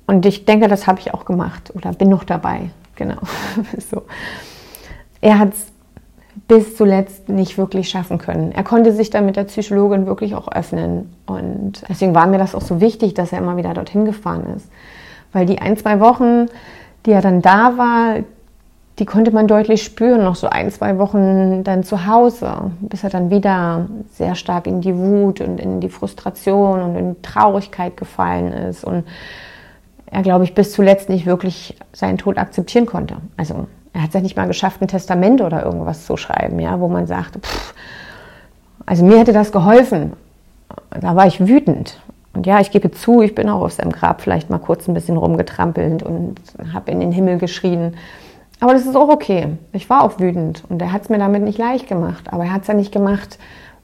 [0.06, 2.70] Und ich denke, das habe ich auch gemacht oder bin noch dabei.
[2.96, 3.20] Genau.
[3.90, 4.02] so.
[5.20, 5.71] Er hat es
[6.48, 8.52] bis zuletzt nicht wirklich schaffen können.
[8.52, 11.12] Er konnte sich dann mit der Psychologin wirklich auch öffnen.
[11.26, 14.68] Und deswegen war mir das auch so wichtig, dass er immer wieder dorthin gefahren ist.
[15.32, 16.46] Weil die ein, zwei Wochen,
[17.06, 18.16] die er dann da war,
[18.98, 23.10] die konnte man deutlich spüren, noch so ein, zwei Wochen dann zu Hause, bis er
[23.10, 27.96] dann wieder sehr stark in die Wut und in die Frustration und in die Traurigkeit
[27.96, 28.84] gefallen ist.
[28.84, 29.04] Und
[30.06, 33.16] er, glaube ich, bis zuletzt nicht wirklich seinen Tod akzeptieren konnte.
[33.38, 36.80] Also er hat es ja nicht mal geschafft, ein Testament oder irgendwas zu schreiben, ja,
[36.80, 37.74] wo man sagt, pff,
[38.86, 40.14] also mir hätte das geholfen.
[40.90, 42.00] Da war ich wütend.
[42.34, 44.94] Und ja, ich gebe zu, ich bin auch auf seinem Grab vielleicht mal kurz ein
[44.94, 46.36] bisschen rumgetrampelt und
[46.72, 47.94] habe in den Himmel geschrien.
[48.60, 49.48] Aber das ist auch okay.
[49.72, 52.32] Ich war auch wütend und er hat es mir damit nicht leicht gemacht.
[52.32, 53.38] Aber er hat es ja nicht gemacht,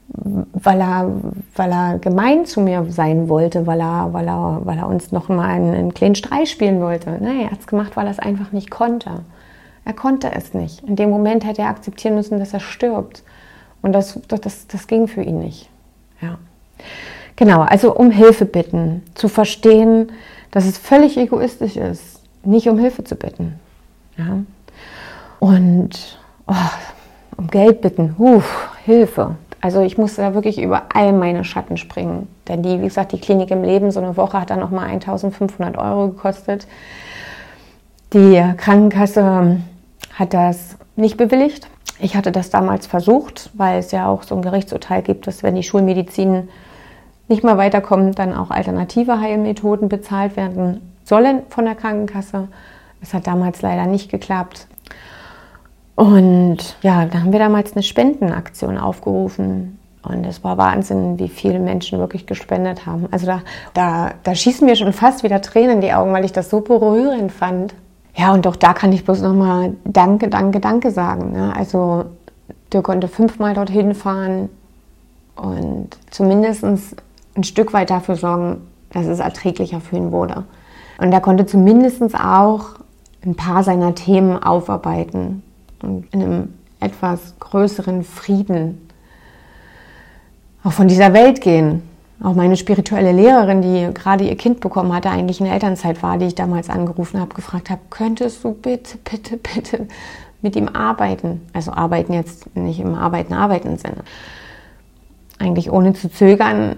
[0.07, 1.11] weil er,
[1.55, 5.29] weil er gemein zu mir sein wollte, weil er, weil er, weil er uns noch
[5.29, 7.11] mal einen, einen kleinen Streich spielen wollte.
[7.21, 9.11] Nein, er hat es gemacht, weil er es einfach nicht konnte.
[9.89, 10.83] Er konnte es nicht.
[10.83, 13.23] In dem Moment hätte er akzeptieren müssen, dass er stirbt.
[13.81, 15.67] Und das, das, das ging für ihn nicht.
[16.21, 16.37] Ja.
[17.35, 20.11] Genau, also um Hilfe bitten, zu verstehen,
[20.51, 23.55] dass es völlig egoistisch ist, nicht um Hilfe zu bitten.
[24.15, 24.43] Ja.
[25.39, 26.53] Und oh,
[27.37, 29.37] um Geld bitten, Uff, Hilfe.
[29.59, 32.27] Also ich musste da wirklich über all meine Schatten springen.
[32.47, 35.79] Denn die, wie gesagt, die Klinik im Leben, so eine Woche hat dann nochmal 1500
[35.79, 36.67] Euro gekostet.
[38.13, 39.61] Die Krankenkasse
[40.19, 41.67] hat das nicht bewilligt.
[41.99, 45.55] Ich hatte das damals versucht, weil es ja auch so ein Gerichtsurteil gibt, dass wenn
[45.55, 46.49] die Schulmedizin
[47.27, 52.47] nicht mehr weiterkommt, dann auch alternative Heilmethoden bezahlt werden sollen von der Krankenkasse.
[53.01, 54.67] Es hat damals leider nicht geklappt.
[55.95, 59.79] Und ja, da haben wir damals eine Spendenaktion aufgerufen.
[60.01, 63.07] Und es war Wahnsinn, wie viele Menschen wirklich gespendet haben.
[63.11, 63.41] Also da,
[63.73, 66.61] da, da schießen mir schon fast wieder Tränen in die Augen, weil ich das so
[66.61, 67.73] berührend fand.
[68.19, 71.31] Ja, und auch da kann ich bloß nochmal Danke, Danke, Danke sagen.
[71.31, 71.55] Ne?
[71.55, 72.05] Also
[72.73, 74.49] der konnte fünfmal dorthin fahren
[75.37, 80.43] und zumindest ein Stück weit dafür sorgen, dass es erträglicher für ihn wurde.
[80.97, 82.71] Und er konnte zumindest auch
[83.23, 85.41] ein paar seiner Themen aufarbeiten
[85.81, 88.89] und in einem etwas größeren Frieden
[90.65, 91.88] auch von dieser Welt gehen.
[92.21, 96.25] Auch meine spirituelle Lehrerin, die gerade ihr Kind bekommen hatte, eigentlich in Elternzeit war, die
[96.25, 99.87] ich damals angerufen habe, gefragt habe, könntest du bitte, bitte, bitte
[100.41, 101.41] mit ihm arbeiten?
[101.53, 104.03] Also arbeiten jetzt nicht im Arbeiten, Arbeiten Sinne.
[105.37, 106.75] Eigentlich ohne zu zögern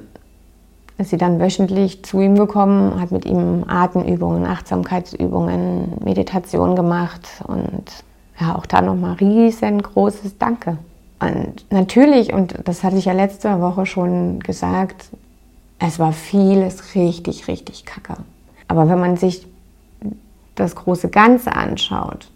[1.00, 7.84] ist sie dann wöchentlich zu ihm gekommen, hat mit ihm Atemübungen, Achtsamkeitsübungen, Meditation gemacht und
[8.40, 10.78] ja, auch da nochmal riesengroßes Danke.
[11.20, 15.10] Und natürlich, und das hatte ich ja letzte Woche schon gesagt,
[15.82, 18.16] es war vieles richtig, richtig kacke.
[18.68, 19.48] Aber wenn man sich
[20.56, 22.30] das große Ganze anschaut,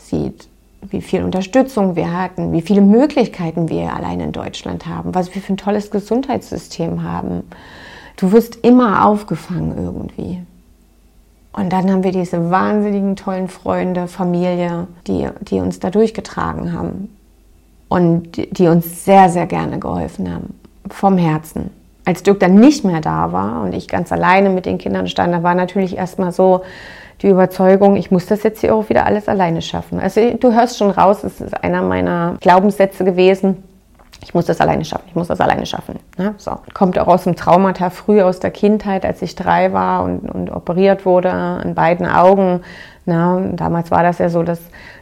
[0.00, 0.48] sieht,
[0.82, 5.42] wie viel Unterstützung wir hatten, wie viele Möglichkeiten wir allein in Deutschland haben, was wir
[5.42, 7.42] für ein tolles Gesundheitssystem haben.
[8.16, 10.42] Du wirst immer aufgefangen irgendwie.
[11.52, 17.16] Und dann haben wir diese wahnsinnigen tollen Freunde, Familie, die, die uns da durchgetragen haben
[17.88, 20.54] und die, die uns sehr, sehr gerne geholfen haben.
[20.88, 21.70] Vom Herzen
[22.06, 25.34] als Dirk dann nicht mehr da war und ich ganz alleine mit den Kindern stand,
[25.34, 26.62] da war natürlich erstmal so
[27.20, 29.98] die Überzeugung, ich muss das jetzt hier auch wieder alles alleine schaffen.
[29.98, 33.64] Also du hörst schon raus, es ist einer meiner Glaubenssätze gewesen.
[34.22, 35.98] Ich muss das alleine schaffen, ich muss das alleine schaffen.
[36.16, 36.34] Ne?
[36.36, 36.52] So.
[36.74, 40.50] Kommt auch aus dem Traumata früh aus der Kindheit, als ich drei war und, und
[40.50, 42.60] operiert wurde an beiden Augen.
[43.04, 43.52] Ne?
[43.54, 44.60] Damals war das ja so, dass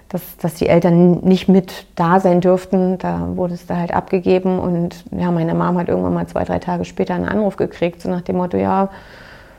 [0.09, 2.99] dass, dass die Eltern nicht mit da sein dürften.
[2.99, 6.59] Da wurde es da halt abgegeben und ja, meine Mom hat irgendwann mal zwei, drei
[6.59, 8.91] Tage später einen Anruf gekriegt, so nach dem Motto, ja,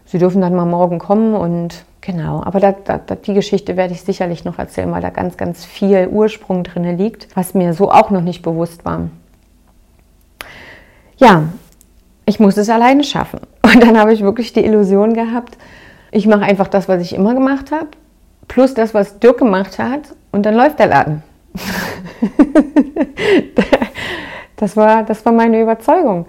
[0.08, 2.43] Sie dürfen dann mal morgen kommen und genau.
[2.43, 6.08] Aber da, da, die Geschichte werde ich sicherlich noch erzählen, weil da ganz, ganz viel
[6.08, 9.10] Ursprung drin liegt, was mir so auch noch nicht bewusst war.
[11.18, 11.46] Ja,
[12.26, 13.39] ich muss es alleine schaffen.
[13.64, 15.58] Und dann habe ich wirklich die Illusion gehabt,
[16.12, 17.88] ich mache einfach das, was ich immer gemacht habe,
[18.48, 21.24] plus das, was Dirk gemacht hat, und dann läuft der Laden.
[24.58, 26.26] das, war, das war meine Überzeugung.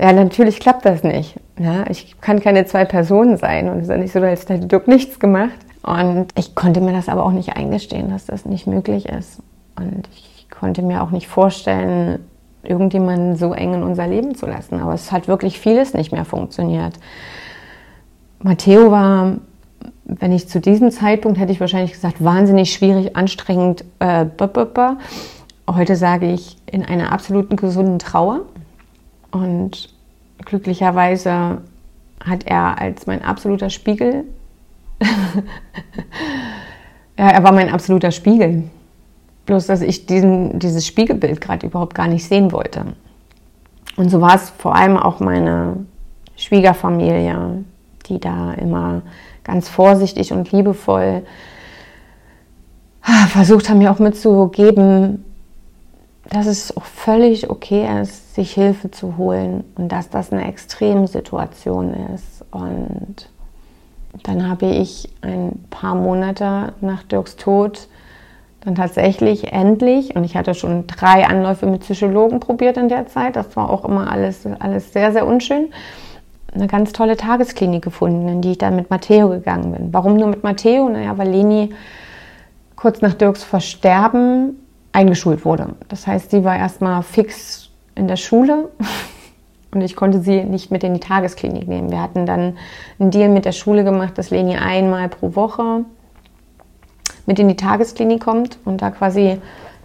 [0.00, 1.38] Ja, natürlich klappt das nicht.
[1.60, 4.66] Ja, ich kann keine zwei Personen sein und es ist ja nicht so, als hätte
[4.66, 5.58] Dirk nichts gemacht.
[5.82, 9.40] Und ich konnte mir das aber auch nicht eingestehen, dass das nicht möglich ist.
[9.76, 12.24] Und ich konnte mir auch nicht vorstellen,
[12.64, 14.80] irgendjemanden so eng in unser Leben zu lassen.
[14.80, 16.94] Aber es hat wirklich vieles nicht mehr funktioniert.
[18.40, 19.36] Matteo war,
[20.04, 23.84] wenn ich zu diesem Zeitpunkt hätte ich wahrscheinlich gesagt, wahnsinnig schwierig, anstrengend.
[23.98, 24.26] Äh,
[25.70, 28.40] Heute sage ich in einer absoluten gesunden Trauer.
[29.30, 29.90] Und
[30.44, 31.58] glücklicherweise
[32.24, 34.24] hat er als mein absoluter Spiegel,
[37.18, 38.64] ja, er war mein absoluter Spiegel.
[39.44, 42.86] Bloß, dass ich diesen, dieses Spiegelbild gerade überhaupt gar nicht sehen wollte.
[43.96, 45.86] Und so war es vor allem auch meine
[46.36, 47.64] Schwiegerfamilie,
[48.06, 49.02] die da immer
[49.48, 51.22] ganz vorsichtig und liebevoll
[53.02, 55.24] ah, versucht haben, mir auch mitzugeben,
[56.30, 61.94] dass es auch völlig okay ist, sich Hilfe zu holen und dass das eine Extremsituation
[62.14, 62.44] ist.
[62.50, 63.30] Und
[64.22, 67.88] dann habe ich ein paar Monate nach Dirks Tod
[68.60, 73.36] dann tatsächlich endlich, und ich hatte schon drei Anläufe mit Psychologen probiert in der Zeit,
[73.36, 75.68] das war auch immer alles, alles sehr, sehr unschön,
[76.54, 79.92] eine ganz tolle Tagesklinik gefunden, in die ich dann mit Matteo gegangen bin.
[79.92, 80.88] Warum nur mit Matteo?
[80.88, 81.74] Naja, weil Leni
[82.76, 84.56] kurz nach Dirks Versterben
[84.92, 85.74] eingeschult wurde.
[85.88, 88.68] Das heißt, sie war erstmal fix in der Schule
[89.72, 91.90] und ich konnte sie nicht mit in die Tagesklinik nehmen.
[91.90, 92.56] Wir hatten dann
[92.98, 95.84] einen Deal mit der Schule gemacht, dass Leni einmal pro Woche
[97.26, 99.38] mit in die Tagesklinik kommt und da quasi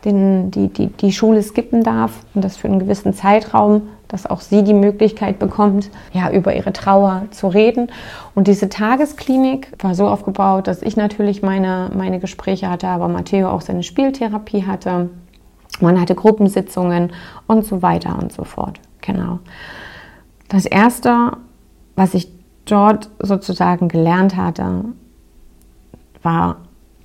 [0.06, 4.42] den, die, die, die Schule skippen darf und das für einen gewissen Zeitraum, dass auch
[4.42, 7.88] sie die Möglichkeit bekommt, ja, über ihre Trauer zu reden.
[8.36, 13.50] Und diese Tagesklinik war so aufgebaut, dass ich natürlich meine, meine Gespräche hatte, aber Matteo
[13.50, 15.10] auch seine Spieltherapie hatte.
[15.80, 17.12] Man hatte Gruppensitzungen
[17.48, 18.80] und so weiter und so fort.
[19.02, 19.40] Genau.
[20.48, 21.32] Das erste,
[21.96, 22.32] was ich
[22.66, 24.86] dort sozusagen gelernt hatte,
[26.22, 26.58] war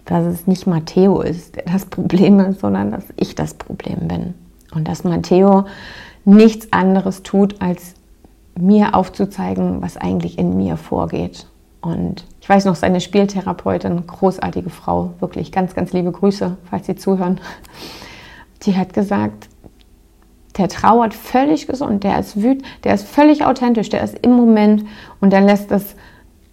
[0.08, 4.34] dass es nicht Matteo ist, der das Problem ist, sondern dass ich das Problem bin.
[4.74, 5.66] Und dass Matteo
[6.24, 7.94] nichts anderes tut, als
[8.58, 11.46] mir aufzuzeigen, was eigentlich in mir vorgeht.
[11.82, 16.96] Und ich weiß noch, seine Spieltherapeutin, großartige Frau, wirklich ganz, ganz liebe Grüße, falls Sie
[16.96, 17.38] zuhören,
[18.62, 19.48] die hat gesagt,
[20.56, 24.86] der trauert völlig gesund, der ist wütend, der ist völlig authentisch, der ist im Moment
[25.20, 25.94] und der lässt das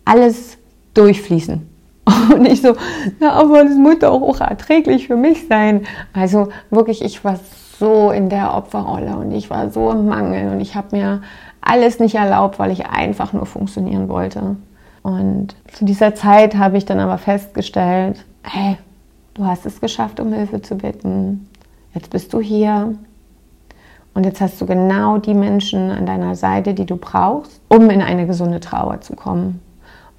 [0.04, 0.58] alles
[0.94, 1.75] durchfließen.
[2.34, 2.76] Und ich so,
[3.20, 5.86] na, aber das muss doch auch erträglich für mich sein.
[6.14, 7.40] Also wirklich, ich war
[7.80, 11.22] so in der Opferrolle und ich war so im Mangel und ich habe mir
[11.62, 14.56] alles nicht erlaubt, weil ich einfach nur funktionieren wollte.
[15.02, 18.78] Und zu dieser Zeit habe ich dann aber festgestellt, hey,
[19.34, 21.50] du hast es geschafft, um Hilfe zu bitten.
[21.94, 22.96] Jetzt bist du hier.
[24.14, 28.02] Und jetzt hast du genau die Menschen an deiner Seite, die du brauchst, um in
[28.02, 29.60] eine gesunde Trauer zu kommen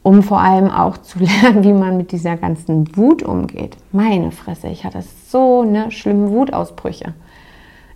[0.07, 3.77] um vor allem auch zu lernen, wie man mit dieser ganzen Wut umgeht.
[3.91, 7.13] Meine Fresse, ich hatte so eine schlimme Wutausbrüche.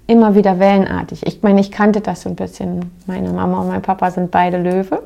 [0.08, 1.24] Immer wieder wellenartig.
[1.24, 2.90] Ich meine, ich kannte das so ein bisschen.
[3.06, 5.04] Meine Mama und mein Papa sind beide Löwe.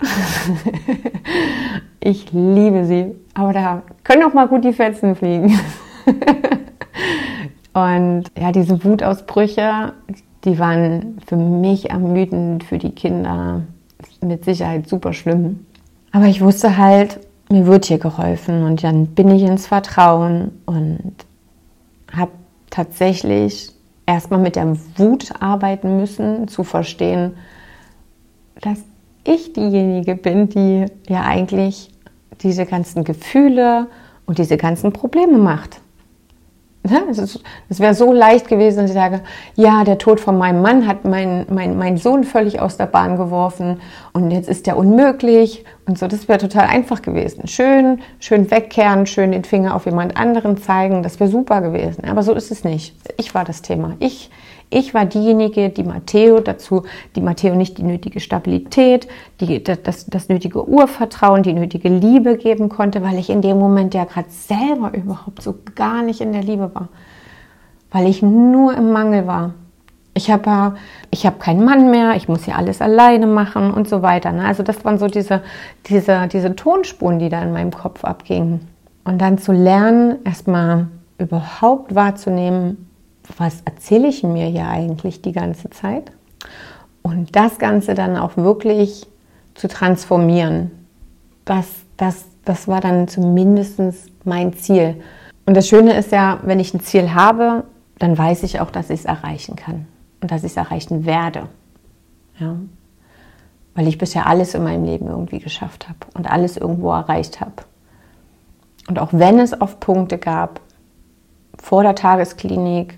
[2.00, 3.14] ich liebe sie.
[3.34, 5.60] Aber da können auch mal gut die Fetzen fliegen.
[7.74, 9.92] und ja, diese Wutausbrüche,
[10.44, 13.60] die waren für mich ermüdend, für die Kinder
[14.22, 15.66] mit Sicherheit super schlimm.
[16.14, 17.18] Aber ich wusste halt,
[17.50, 21.12] mir wird hier geholfen und dann bin ich ins Vertrauen und
[22.12, 22.30] habe
[22.70, 23.72] tatsächlich
[24.06, 27.32] erstmal mit der Wut arbeiten müssen, zu verstehen,
[28.60, 28.78] dass
[29.24, 31.90] ich diejenige bin, die ja eigentlich
[32.42, 33.88] diese ganzen Gefühle
[34.26, 35.80] und diese ganzen Probleme macht.
[36.86, 39.22] Es wäre so leicht gewesen, dass ich sage,
[39.54, 43.16] ja, der Tod von meinem Mann hat meinen mein, mein Sohn völlig aus der Bahn
[43.16, 43.80] geworfen
[44.12, 46.06] und jetzt ist der unmöglich und so.
[46.08, 47.48] Das wäre total einfach gewesen.
[47.48, 52.04] Schön, schön wegkehren, schön den Finger auf jemand anderen zeigen, das wäre super gewesen.
[52.04, 52.94] Aber so ist es nicht.
[53.16, 53.96] Ich war das Thema.
[53.98, 54.30] Ich
[54.70, 56.82] ich war diejenige, die Matteo dazu,
[57.14, 59.06] die Matteo nicht die nötige Stabilität,
[59.40, 63.94] die, das, das nötige Urvertrauen, die nötige Liebe geben konnte, weil ich in dem Moment
[63.94, 66.88] ja gerade selber überhaupt so gar nicht in der Liebe war.
[67.90, 69.54] Weil ich nur im Mangel war.
[70.16, 70.76] Ich habe
[71.10, 74.32] ich hab keinen Mann mehr, ich muss hier alles alleine machen und so weiter.
[74.32, 74.44] Ne?
[74.44, 75.42] Also das waren so diese,
[75.86, 78.60] diese, diese Tonspuren, die da in meinem Kopf abgingen.
[79.04, 80.86] Und dann zu lernen, erstmal
[81.18, 82.88] überhaupt wahrzunehmen,
[83.36, 86.12] was erzähle ich mir hier eigentlich die ganze Zeit?
[87.02, 89.06] Und das Ganze dann auch wirklich
[89.54, 90.70] zu transformieren.
[91.44, 91.66] Das,
[91.96, 93.80] das, das war dann zumindest
[94.24, 95.02] mein Ziel.
[95.46, 97.64] Und das Schöne ist ja, wenn ich ein Ziel habe,
[97.98, 99.86] dann weiß ich auch, dass ich es erreichen kann
[100.20, 101.48] und dass ich es erreichen werde.
[102.38, 102.56] Ja?
[103.74, 107.52] Weil ich bisher alles in meinem Leben irgendwie geschafft habe und alles irgendwo erreicht habe.
[108.88, 110.60] Und auch wenn es oft Punkte gab,
[111.58, 112.96] vor der Tagesklinik,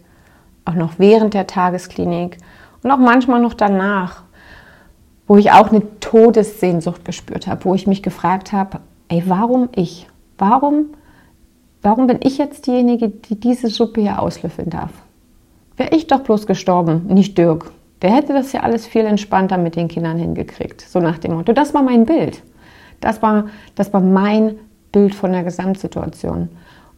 [0.66, 2.38] auch noch während der Tagesklinik
[2.82, 4.22] und auch manchmal noch danach,
[5.26, 10.06] wo ich auch eine Todessehnsucht gespürt habe, wo ich mich gefragt habe, ey, warum ich?
[10.38, 10.90] Warum,
[11.82, 14.90] warum bin ich jetzt diejenige, die diese Suppe hier auslöffeln darf?
[15.76, 17.70] Wäre ich doch bloß gestorben, nicht Dirk.
[18.02, 20.82] Der hätte das ja alles viel entspannter mit den Kindern hingekriegt.
[20.82, 22.42] So nach dem Motto, das war mein Bild.
[23.00, 24.58] Das war, das war mein
[24.92, 26.48] Bild von der Gesamtsituation.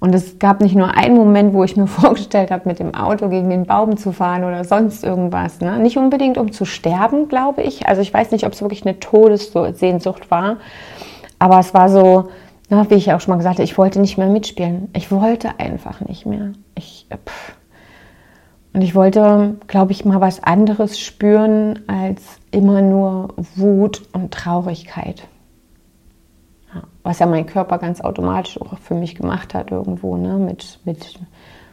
[0.01, 3.29] Und es gab nicht nur einen Moment, wo ich mir vorgestellt habe, mit dem Auto
[3.29, 5.61] gegen den Baum zu fahren oder sonst irgendwas.
[5.61, 5.79] Ne?
[5.79, 7.89] Nicht unbedingt, um zu sterben, glaube ich.
[7.89, 10.59] Also ich weiß nicht, ob es wirklich eine Todessehnsucht war.
[11.39, 12.29] Aber es war so,
[12.69, 14.89] na, wie ich auch schon mal gesagt habe, ich wollte nicht mehr mitspielen.
[14.95, 16.53] Ich wollte einfach nicht mehr.
[16.75, 17.57] Ich, pff.
[18.75, 25.27] Und ich wollte, glaube ich, mal was anderes spüren als immer nur Wut und Traurigkeit
[27.09, 30.35] was ja mein Körper ganz automatisch auch für mich gemacht hat irgendwo, ne?
[30.35, 31.19] mit, mit,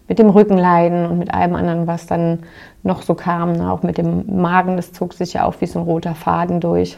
[0.07, 2.43] mit dem Rückenleiden und mit allem anderen, was dann
[2.83, 3.69] noch so kam, ne?
[3.69, 6.97] auch mit dem Magen, das zog sich ja auch wie so ein roter Faden durch.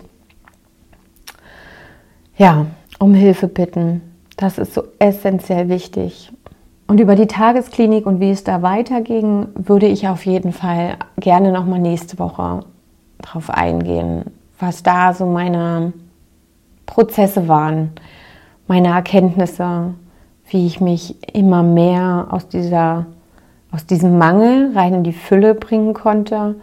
[2.38, 2.68] Ja,
[3.00, 4.04] um Hilfe bitten,
[4.38, 6.32] das ist so essentiell wichtig.
[6.86, 11.52] Und über die Tagesklinik und wie es da weiterging, würde ich auf jeden Fall gerne
[11.52, 12.60] nochmal nächste Woche
[13.18, 14.26] drauf eingehen,
[14.60, 15.92] was da so meine
[16.86, 17.94] Prozesse waren,
[18.68, 19.94] meine Erkenntnisse,
[20.50, 23.06] wie ich mich immer mehr aus, dieser,
[23.72, 26.56] aus diesem Mangel rein in die Fülle bringen konnte,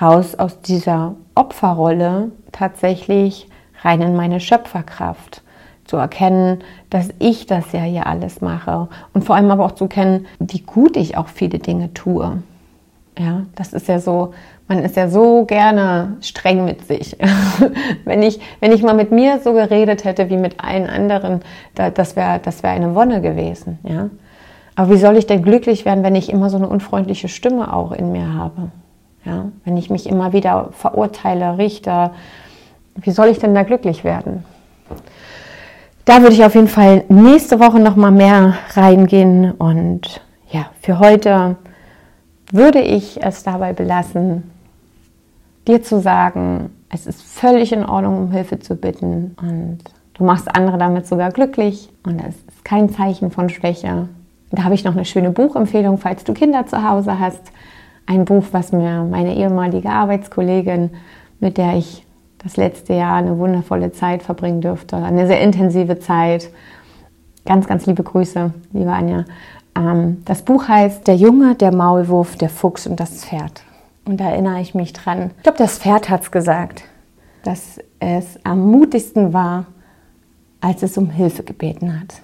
[0.00, 3.48] raus aus dieser Opferrolle tatsächlich
[3.82, 5.42] rein in meine Schöpferkraft.
[5.84, 9.88] Zu erkennen, dass ich das ja hier alles mache und vor allem aber auch zu
[9.88, 12.42] kennen, wie gut ich auch viele Dinge tue.
[13.18, 14.32] Ja, das ist ja so,
[14.74, 17.16] man ist ja so gerne streng mit sich.
[18.04, 21.40] wenn, ich, wenn ich mal mit mir so geredet hätte wie mit allen anderen,
[21.74, 23.78] da, das wäre das wär eine Wonne gewesen.
[23.82, 24.08] Ja?
[24.74, 27.92] Aber wie soll ich denn glücklich werden, wenn ich immer so eine unfreundliche Stimme auch
[27.92, 28.70] in mir habe?
[29.26, 29.48] Ja?
[29.64, 32.12] Wenn ich mich immer wieder verurteile, richte,
[32.96, 34.44] wie soll ich denn da glücklich werden?
[36.06, 40.98] Da würde ich auf jeden Fall nächste Woche noch mal mehr reingehen und ja, für
[40.98, 41.56] heute
[42.50, 44.51] würde ich es dabei belassen,
[45.66, 49.78] dir zu sagen, es ist völlig in Ordnung, um Hilfe zu bitten und
[50.14, 54.08] du machst andere damit sogar glücklich und es ist kein Zeichen von Schwäche.
[54.50, 57.52] Da habe ich noch eine schöne Buchempfehlung, falls du Kinder zu Hause hast.
[58.06, 60.90] Ein Buch, was mir meine ehemalige Arbeitskollegin,
[61.40, 62.04] mit der ich
[62.42, 66.50] das letzte Jahr eine wundervolle Zeit verbringen dürfte, eine sehr intensive Zeit.
[67.46, 69.24] Ganz, ganz liebe Grüße, liebe Anja.
[69.76, 73.62] Ähm, das Buch heißt Der Junge, der Maulwurf, der Fuchs und das Pferd.
[74.04, 75.30] Und da erinnere ich mich dran.
[75.36, 76.84] Ich glaube, das Pferd hat es gesagt,
[77.44, 79.66] dass es am mutigsten war,
[80.60, 82.22] als es um Hilfe gebeten hat.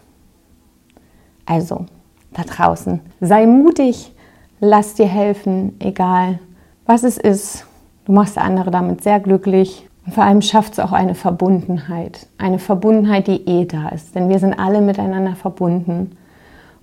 [1.46, 1.86] Also,
[2.32, 4.12] da draußen, sei mutig,
[4.60, 6.40] lass dir helfen, egal
[6.86, 7.66] was es ist.
[8.06, 9.86] Du machst andere damit sehr glücklich.
[10.06, 12.26] Und vor allem schafft es auch eine Verbundenheit.
[12.38, 14.14] Eine Verbundenheit, die eh da ist.
[14.14, 16.16] Denn wir sind alle miteinander verbunden.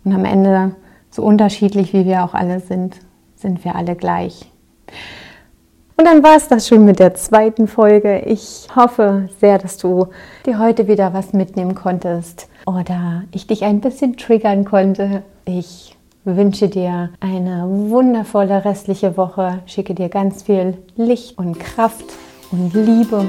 [0.04, 0.76] Und am Ende,
[1.10, 3.00] so unterschiedlich wie wir auch alle sind,
[3.36, 4.52] sind wir alle gleich.
[5.98, 8.20] Und dann war es das schon mit der zweiten Folge.
[8.26, 10.08] Ich hoffe sehr, dass du
[10.46, 15.24] dir heute wieder was mitnehmen konntest oder ich dich ein bisschen triggern konnte.
[15.46, 22.06] Ich wünsche dir eine wundervolle restliche Woche, schicke dir ganz viel Licht und Kraft
[22.52, 23.26] und Liebe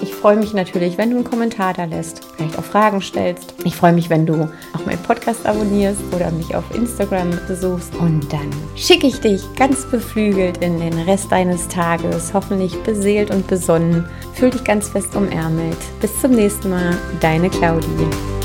[0.00, 3.54] ich freue mich natürlich, wenn du einen Kommentar da lässt, vielleicht auch Fragen stellst.
[3.64, 7.94] Ich freue mich, wenn du auch meinen Podcast abonnierst oder mich auf Instagram besuchst.
[7.96, 13.46] Und dann schicke ich dich ganz beflügelt in den Rest deines Tages, hoffentlich beseelt und
[13.46, 14.06] besonnen.
[14.34, 15.78] Fühl dich ganz fest umärmelt.
[16.00, 18.43] Bis zum nächsten Mal, deine Claudie.